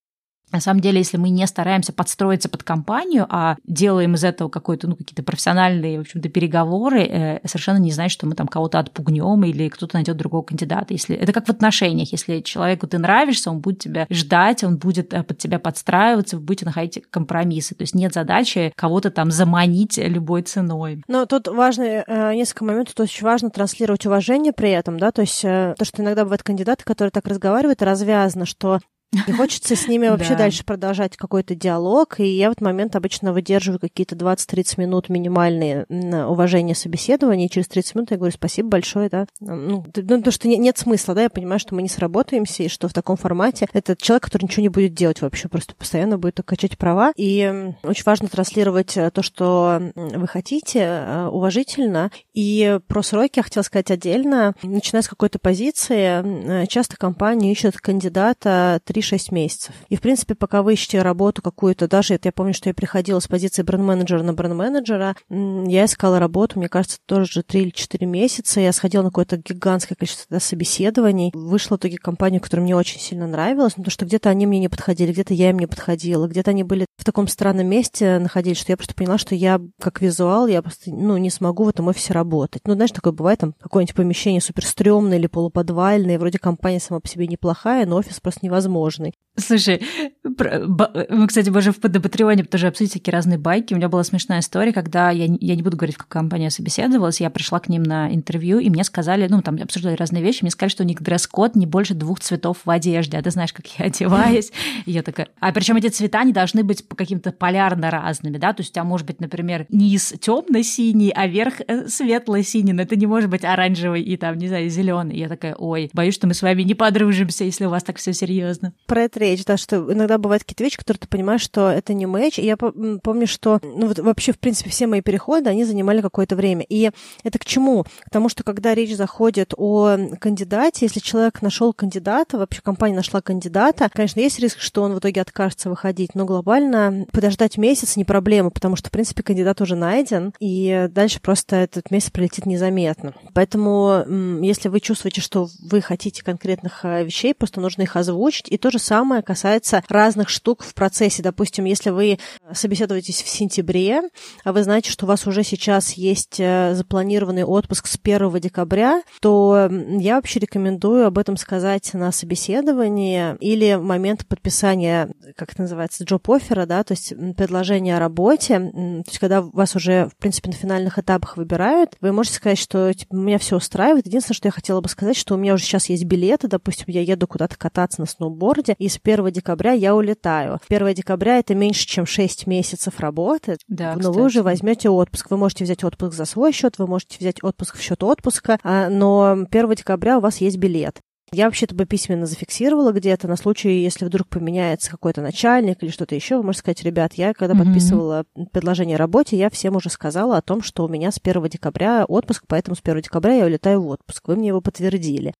[0.53, 4.86] На самом деле, если мы не стараемся подстроиться под компанию, а делаем из этого какой-то,
[4.86, 9.44] ну, какие-то профессиональные, в общем-то, переговоры, э, совершенно не значит, что мы там кого-то отпугнем
[9.44, 10.92] или кто-то найдет другого кандидата.
[10.92, 15.14] Если это как в отношениях, если человеку ты нравишься, он будет тебя ждать, он будет
[15.14, 17.74] э, под тебя подстраиваться, вы будете находить компромиссы.
[17.74, 21.03] То есть нет задачи кого-то там заманить любой ценой.
[21.09, 25.22] Но тут важно э, несколько моментов, то есть важно транслировать уважение при этом, да, то
[25.22, 28.80] есть э, то, что иногда бывают кандидаты, которые так разговаривают, развязно, что
[29.26, 33.32] и хочется с ними вообще дальше продолжать какой-то диалог, и я в этот момент обычно
[33.32, 35.84] выдерживаю какие-то 20-30 минут минимальные
[36.26, 39.26] уважения собеседования, и через 30 минут я говорю спасибо большое, да.
[39.40, 42.88] Ну, ну то, что нет смысла, да, я понимаю, что мы не сработаемся, и что
[42.88, 46.78] в таком формате этот человек, который ничего не будет делать вообще, просто постоянно будет качать
[46.78, 53.38] права, и очень важно транслировать э, то, что вы хотите, э, уважительно, и про сроки
[53.38, 59.34] я хотела сказать отдельно, начиная с какой-то позиции, э, часто компании ищут кандидата 3 3-6
[59.34, 59.74] месяцев.
[59.88, 63.18] И, в принципе, пока вы ищете работу какую-то, даже это я помню, что я приходила
[63.18, 68.61] с позиции бренд-менеджера на бренд-менеджера, я искала работу, мне кажется, тоже 3 или 4 месяца.
[68.61, 71.30] Я сходила на какое-то гигантское количество собеседований.
[71.34, 74.68] Вышла в итоге компанию, которая мне очень сильно нравилась, потому что где-то они мне не
[74.68, 78.72] подходили, где-то я им не подходила, где-то они были в таком странном месте находились, что
[78.72, 82.12] я просто поняла, что я как визуал, я просто ну, не смогу в этом офисе
[82.12, 82.62] работать.
[82.66, 87.09] Ну, знаешь, такое бывает, там какое-нибудь помещение супер стрёмное или полуподвальное, вроде компания сама по
[87.09, 89.14] себе неплохая, но офис просто невозможно сложный.
[89.34, 89.80] Слушай,
[90.24, 93.72] мы, кстати, боже, в Патреоне тоже обсудили всякие разные байки.
[93.72, 96.51] У меня была смешная история, когда я, я не буду говорить, в какой компании я
[96.51, 100.43] собеседовалась, я пришла к ним на интервью, и мне сказали, ну, там обсуждали разные вещи,
[100.43, 103.55] мне сказали, что у них дресс-код не больше двух цветов в одежде, а ты знаешь,
[103.55, 104.53] как я одеваюсь.
[104.84, 105.28] Я такая...
[105.40, 108.84] А причем эти цвета не должны быть каким-то полярно разными, да, то есть у тебя
[108.84, 114.03] может быть, например, низ темно-синий, а верх э, светло-синий, но это не может быть оранжевый
[114.03, 115.16] и там, не знаю, зеленый.
[115.16, 118.12] Я такая, ой, боюсь, что мы с вами не подружимся, если у вас так все
[118.12, 118.72] серьезно.
[118.87, 122.07] Про это речь, да, что иногда бывают какие-то вещи, которые ты понимаешь, что это не
[122.07, 122.39] матч.
[122.39, 126.37] И я помню, что ну, вот вообще, в принципе, все мои переходы, они занимали какое-то
[126.37, 126.64] время.
[126.68, 126.91] И
[127.23, 127.85] это к чему?
[127.85, 133.20] К тому, что когда речь заходит о кандидате, если человек нашел кандидата, вообще компания нашла
[133.20, 138.05] кандидата, конечно, есть риск, что он в итоге откажется выходить, но глобально подождать месяц не
[138.05, 143.14] проблема, потому что, в принципе, кандидат уже найден, и дальше просто этот месяц пролетит незаметно.
[143.35, 144.05] Поэтому,
[144.43, 148.49] если вы чувствуете, что вы хотите конкретных э, вещей, просто нужно их озвучить.
[148.49, 151.20] И то же самое касается разных штук в процессе.
[151.20, 152.18] Допустим, если вы
[152.52, 154.02] собеседуетесь в сентябре,
[154.44, 159.02] а вы знаете, что у вас уже сейчас есть э, запланированный отпуск с 1 декабря,
[159.20, 165.62] то я вообще рекомендую об этом сказать на собеседовании или в момент подписания, как это
[165.62, 168.60] называется, джоб-оффера, да, то есть предложения о работе.
[168.60, 172.94] То есть когда вас уже, в принципе, на финальных этапах выбирают, вы можете сказать, что
[172.94, 174.06] типа, меня все устраивает.
[174.06, 177.00] Единственное, что я хотела бы сказать, что у меня уже сейчас есть билеты, допустим, я
[177.00, 178.06] еду куда-то кататься на
[178.53, 180.61] сноуборде, и с 1 декабря я улетаю.
[180.68, 184.16] 1 декабря это меньше, чем 6 месяцев работы, да, но кстати.
[184.16, 185.30] вы уже возьмете отпуск.
[185.30, 188.88] Вы можете взять отпуск за свой счет, вы можете взять отпуск в счет отпуска, а,
[188.88, 191.00] но 1 декабря у вас есть билет.
[191.34, 196.14] Я вообще-то бы письменно зафиксировала где-то на случай, если вдруг поменяется какой-то начальник или что-то
[196.14, 196.36] еще.
[196.36, 197.64] Вы можете сказать, ребят, я когда mm-hmm.
[197.64, 201.48] подписывала предложение о работе, я всем уже сказала о том, что у меня с 1
[201.48, 204.28] декабря отпуск, поэтому с 1 декабря я улетаю в отпуск.
[204.28, 205.32] Вы мне его подтвердили.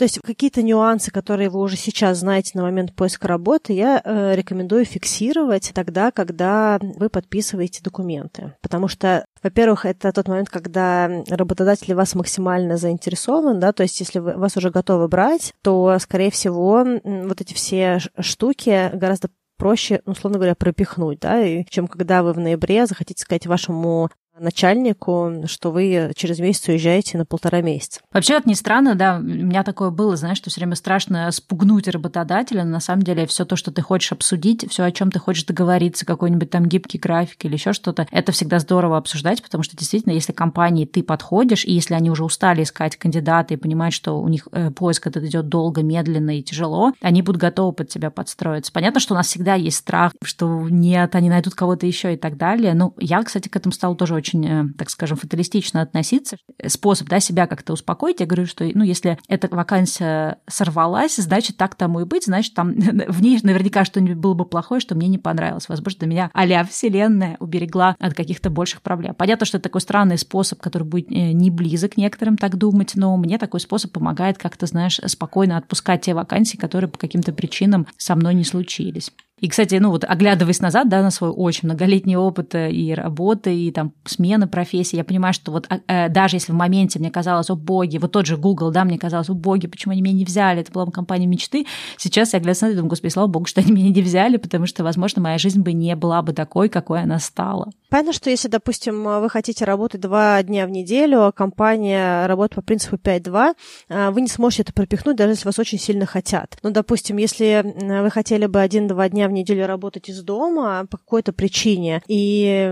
[0.00, 4.34] То есть какие-то нюансы, которые вы уже сейчас знаете на момент поиска работы, я э,
[4.34, 8.54] рекомендую фиксировать тогда, когда вы подписываете документы.
[8.62, 14.20] Потому что, во-первых, это тот момент, когда работодатель вас максимально заинтересован, да, то есть если
[14.20, 19.28] вы, вас уже готовы брать, то, скорее всего, вот эти все штуки гораздо
[19.58, 24.08] проще, условно говоря, пропихнуть, да, и чем когда вы в ноябре захотите сказать вашему
[24.40, 28.00] начальнику, что вы через месяц уезжаете на полтора месяца.
[28.12, 31.88] Вообще, это не странно, да, у меня такое было, знаешь, что все время страшно спугнуть
[31.88, 35.18] работодателя, но на самом деле все то, что ты хочешь обсудить, все, о чем ты
[35.18, 39.76] хочешь договориться, какой-нибудь там гибкий график или еще что-то, это всегда здорово обсуждать, потому что
[39.76, 44.20] действительно, если компании ты подходишь, и если они уже устали искать кандидата и понимают, что
[44.20, 48.10] у них э, поиск этот идет долго, медленно и тяжело, они будут готовы под тебя
[48.10, 48.72] подстроиться.
[48.72, 52.36] Понятно, что у нас всегда есть страх, что нет, они найдут кого-то еще и так
[52.36, 52.74] далее.
[52.74, 56.36] Ну, я, кстати, к этому стала тоже очень, э, так скажем, фаталистично относиться.
[56.66, 58.20] Способ, да, себя как-то успокоить.
[58.20, 62.74] Я говорю, что, ну, если эта вакансия сорвалась, значит, так тому и быть, значит, там
[63.08, 65.68] в ней наверняка что-нибудь было бы плохое, что мне не понравилось.
[65.68, 69.14] Возможно, меня а вселенная уберегла от каких-то больших проблем.
[69.14, 73.16] Понятно, что это такой странный способ, который будет э, не близок некоторым так думать, но
[73.16, 78.14] мне такой способ помогает как-то, знаешь, спокойно отпускать те вакансии, которые по каким-то причинам со
[78.14, 79.12] мной не случились.
[79.40, 83.56] И, кстати, ну вот оглядываясь назад, да, на свой очень многолетний опыт э, и работы,
[83.56, 87.48] и там смены профессии, я понимаю, что вот э, даже если в моменте мне казалось,
[87.50, 90.24] о боги, вот тот же Google, да, мне казалось, о боги, почему они меня не
[90.24, 91.66] взяли, это была бы компания мечты,
[91.96, 94.66] сейчас я глядя на это, думаю, господи, слава богу, что они меня не взяли, потому
[94.66, 97.70] что, возможно, моя жизнь бы не была бы такой, какой она стала.
[97.88, 102.62] Понятно, что если, допустим, вы хотите работать два дня в неделю, а компания работает по
[102.62, 103.54] принципу 5-2,
[103.88, 106.58] а, вы не сможете это пропихнуть, даже если вас очень сильно хотят.
[106.62, 107.64] Но, допустим, если
[108.02, 112.70] вы хотели бы один-два дня в неделю работать из дома по какой-то причине, и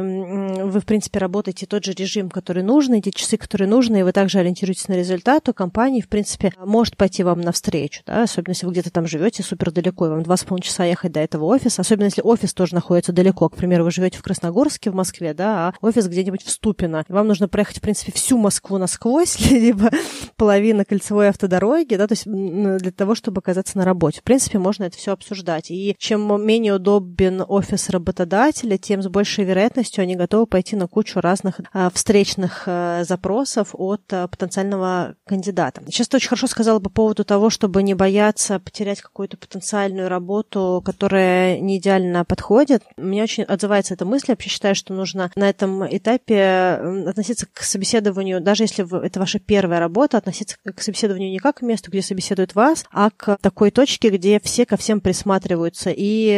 [0.65, 4.13] вы, в принципе, работаете тот же режим, который нужен, эти часы, которые нужны, и вы
[4.13, 8.25] также ориентируетесь на результат, то компания, в принципе, может пойти вам навстречу, да?
[8.25, 11.13] особенно если вы где-то там живете супер далеко, и вам два с половиной часа ехать
[11.13, 13.49] до этого офиса, особенно если офис тоже находится далеко.
[13.49, 17.05] К примеру, вы живете в Красногорске, в Москве, да, а офис где-нибудь в Ступино.
[17.09, 19.91] Вам нужно проехать, в принципе, всю Москву насквозь, либо
[20.37, 24.21] половина кольцевой автодороги, да, то есть для того, чтобы оказаться на работе.
[24.21, 25.71] В принципе, можно это все обсуждать.
[25.71, 31.21] И чем менее удобен офис работодателя, тем с большей вероятностью они готовы пойти на кучу
[31.21, 35.83] разных а, встречных а, запросов от а, потенциального кандидата.
[35.89, 40.83] Сейчас ты очень хорошо сказала по поводу того, чтобы не бояться потерять какую-то потенциальную работу,
[40.85, 42.83] которая не идеально подходит.
[42.97, 44.27] Мне очень отзывается эта мысль.
[44.29, 49.39] Я вообще считаю, что нужно на этом этапе относиться к собеседованию, даже если это ваша
[49.39, 53.71] первая работа, относиться к собеседованию не как к месту, где собеседуют вас, а к такой
[53.71, 56.38] точке, где все ко всем присматриваются и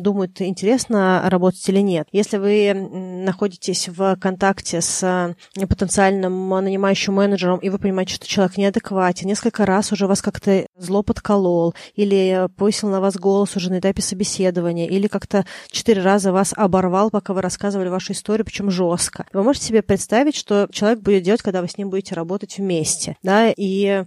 [0.00, 2.08] думают, интересно работать или нет.
[2.12, 9.26] Если вы находитесь в контакте с потенциальным нанимающим менеджером, и вы понимаете, что человек неадекватен,
[9.26, 14.02] несколько раз уже вас как-то зло подколол, или повысил на вас голос уже на этапе
[14.02, 19.26] собеседования, или как-то четыре раза вас оборвал, пока вы рассказывали вашу историю, причем жестко.
[19.32, 23.16] Вы можете себе представить, что человек будет делать, когда вы с ним будете работать вместе,
[23.22, 24.04] да, и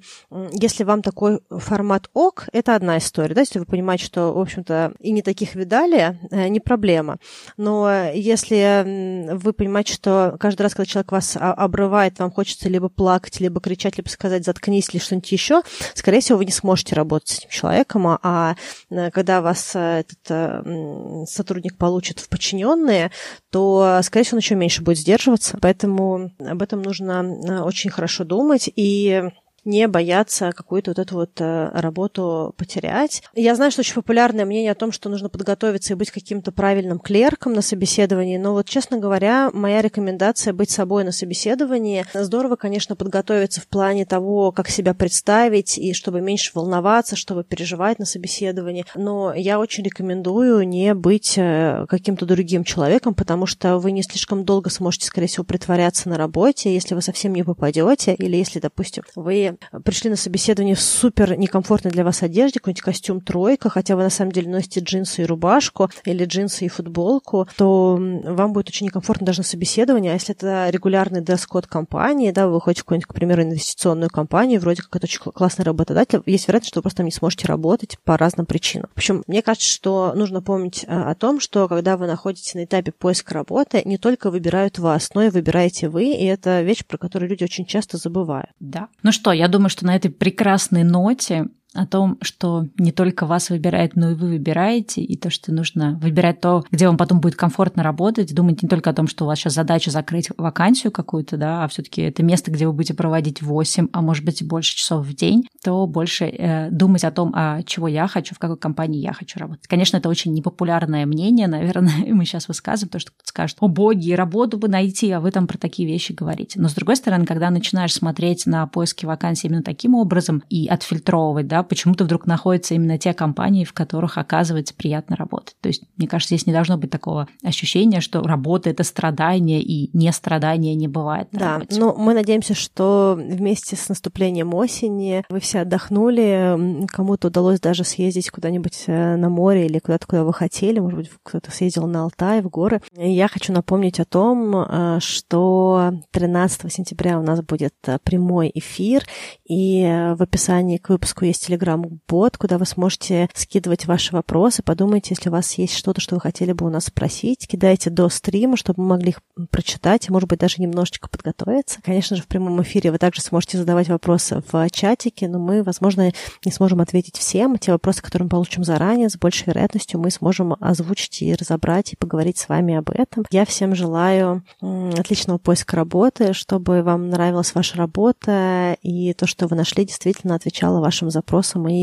[0.51, 4.93] если вам такой формат ок, это одна история, да, если вы понимаете, что, в общем-то,
[5.05, 7.17] и не таких видали, э, не проблема.
[7.57, 13.39] Но если вы понимаете, что каждый раз, когда человек вас обрывает, вам хочется либо плакать,
[13.39, 15.61] либо кричать, либо сказать «заткнись» или что-нибудь еще,
[15.93, 18.55] скорее всего, вы не сможете работать с этим человеком, а, а
[18.89, 23.11] э, когда вас э, этот сотрудник получит в подчиненные,
[23.51, 25.57] то, скорее всего, он еще меньше будет сдерживаться.
[25.61, 28.69] Поэтому об этом нужно очень хорошо думать.
[28.75, 29.23] И
[29.65, 33.23] не бояться какую-то вот эту вот э, работу потерять.
[33.33, 36.99] Я знаю, что очень популярное мнение о том, что нужно подготовиться и быть каким-то правильным
[36.99, 42.05] клерком на собеседовании, но вот, честно говоря, моя рекомендация быть собой на собеседовании.
[42.13, 47.99] Здорово, конечно, подготовиться в плане того, как себя представить, и чтобы меньше волноваться, чтобы переживать
[47.99, 53.91] на собеседовании, но я очень рекомендую не быть э, каким-то другим человеком, потому что вы
[53.91, 58.35] не слишком долго сможете, скорее всего, притворяться на работе, если вы совсем не попадете, или
[58.37, 63.69] если, допустим, вы пришли на собеседование в супер некомфортной для вас одежде, какой-нибудь костюм тройка,
[63.69, 68.53] хотя вы на самом деле носите джинсы и рубашку или джинсы и футболку, то вам
[68.53, 70.11] будет очень некомфортно даже на собеседовании.
[70.11, 74.59] А если это регулярный дресс-код компании, да, вы ходите в какую-нибудь, к примеру, инвестиционную компанию,
[74.59, 77.97] вроде как это очень классный работодатель, есть вероятность, что вы просто там не сможете работать
[78.03, 78.89] по разным причинам.
[78.93, 82.63] В общем, мне кажется, что нужно помнить а, о том, что когда вы находитесь на
[82.65, 86.97] этапе поиска работы, не только выбирают вас, но и выбираете вы, и это вещь, про
[86.97, 88.49] которую люди очень часто забывают.
[88.59, 88.87] Да.
[89.03, 93.25] Ну что, я я думаю, что на этой прекрасной ноте о том, что не только
[93.25, 97.19] вас выбирает, но и вы выбираете, и то, что нужно выбирать то, где вам потом
[97.19, 100.91] будет комфортно работать, думать не только о том, что у вас сейчас задача закрыть вакансию
[100.91, 104.41] какую-то, да, а все таки это место, где вы будете проводить 8, а может быть
[104.41, 108.35] и больше часов в день, то больше э, думать о том, а чего я хочу,
[108.35, 109.67] в какой компании я хочу работать.
[109.67, 114.13] Конечно, это очень непопулярное мнение, наверное, мы сейчас высказываем, то, что кто-то скажет, о боги,
[114.13, 116.59] работу бы найти, а вы там про такие вещи говорите.
[116.59, 121.47] Но с другой стороны, когда начинаешь смотреть на поиски вакансий именно таким образом и отфильтровывать,
[121.47, 125.55] да, почему-то вдруг находятся именно те компании, в которых оказывается приятно работать.
[125.61, 129.89] То есть, мне кажется, здесь не должно быть такого ощущения, что работа— это страдание, и
[129.97, 131.27] не страдания не бывает.
[131.31, 131.79] да, работе.
[131.79, 138.29] но мы надеемся, что вместе с наступлением осени вы все отдохнули, кому-то удалось даже съездить
[138.29, 142.41] куда-нибудь э, на море или куда-то, куда вы хотели, может быть, кто-то съездил на Алтай,
[142.41, 142.81] в горы.
[142.95, 149.03] Я хочу напомнить о том, э, что 13 сентября у нас будет э, прямой эфир,
[149.47, 149.83] и
[150.17, 154.61] в описании к выпуску есть телеграм-бот, куда вы сможете скидывать ваши вопросы.
[154.63, 158.09] Подумайте, если у вас есть что-то, что вы хотели бы у нас спросить, кидайте до
[158.09, 161.79] стрима, чтобы мы могли их прочитать и, может быть, даже немножечко подготовиться.
[161.81, 166.11] Конечно же, в прямом эфире вы также сможете задавать вопросы в чатике, но мы, возможно,
[166.43, 167.57] не сможем ответить всем.
[167.57, 171.95] Те вопросы, которые мы получим заранее, с большей вероятностью мы сможем озвучить и разобрать, и
[171.95, 173.25] поговорить с вами об этом.
[173.31, 179.55] Я всем желаю отличного поиска работы, чтобы вам нравилась ваша работа, и то, что вы
[179.55, 181.34] нашли, действительно отвечало вашим запросам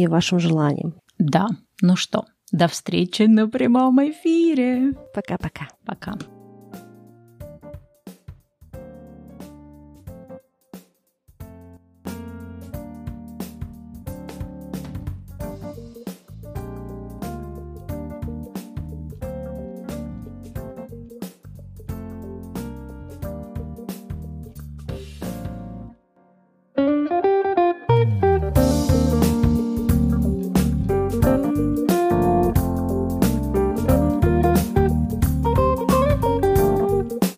[0.03, 0.95] и вашим желаниям.
[1.19, 1.49] Да,
[1.81, 4.93] ну что, до встречи на прямом эфире.
[5.15, 5.69] Пока-пока.
[5.85, 6.13] Пока.
[6.13, 6.19] -пока.
[6.19, 6.32] Пока.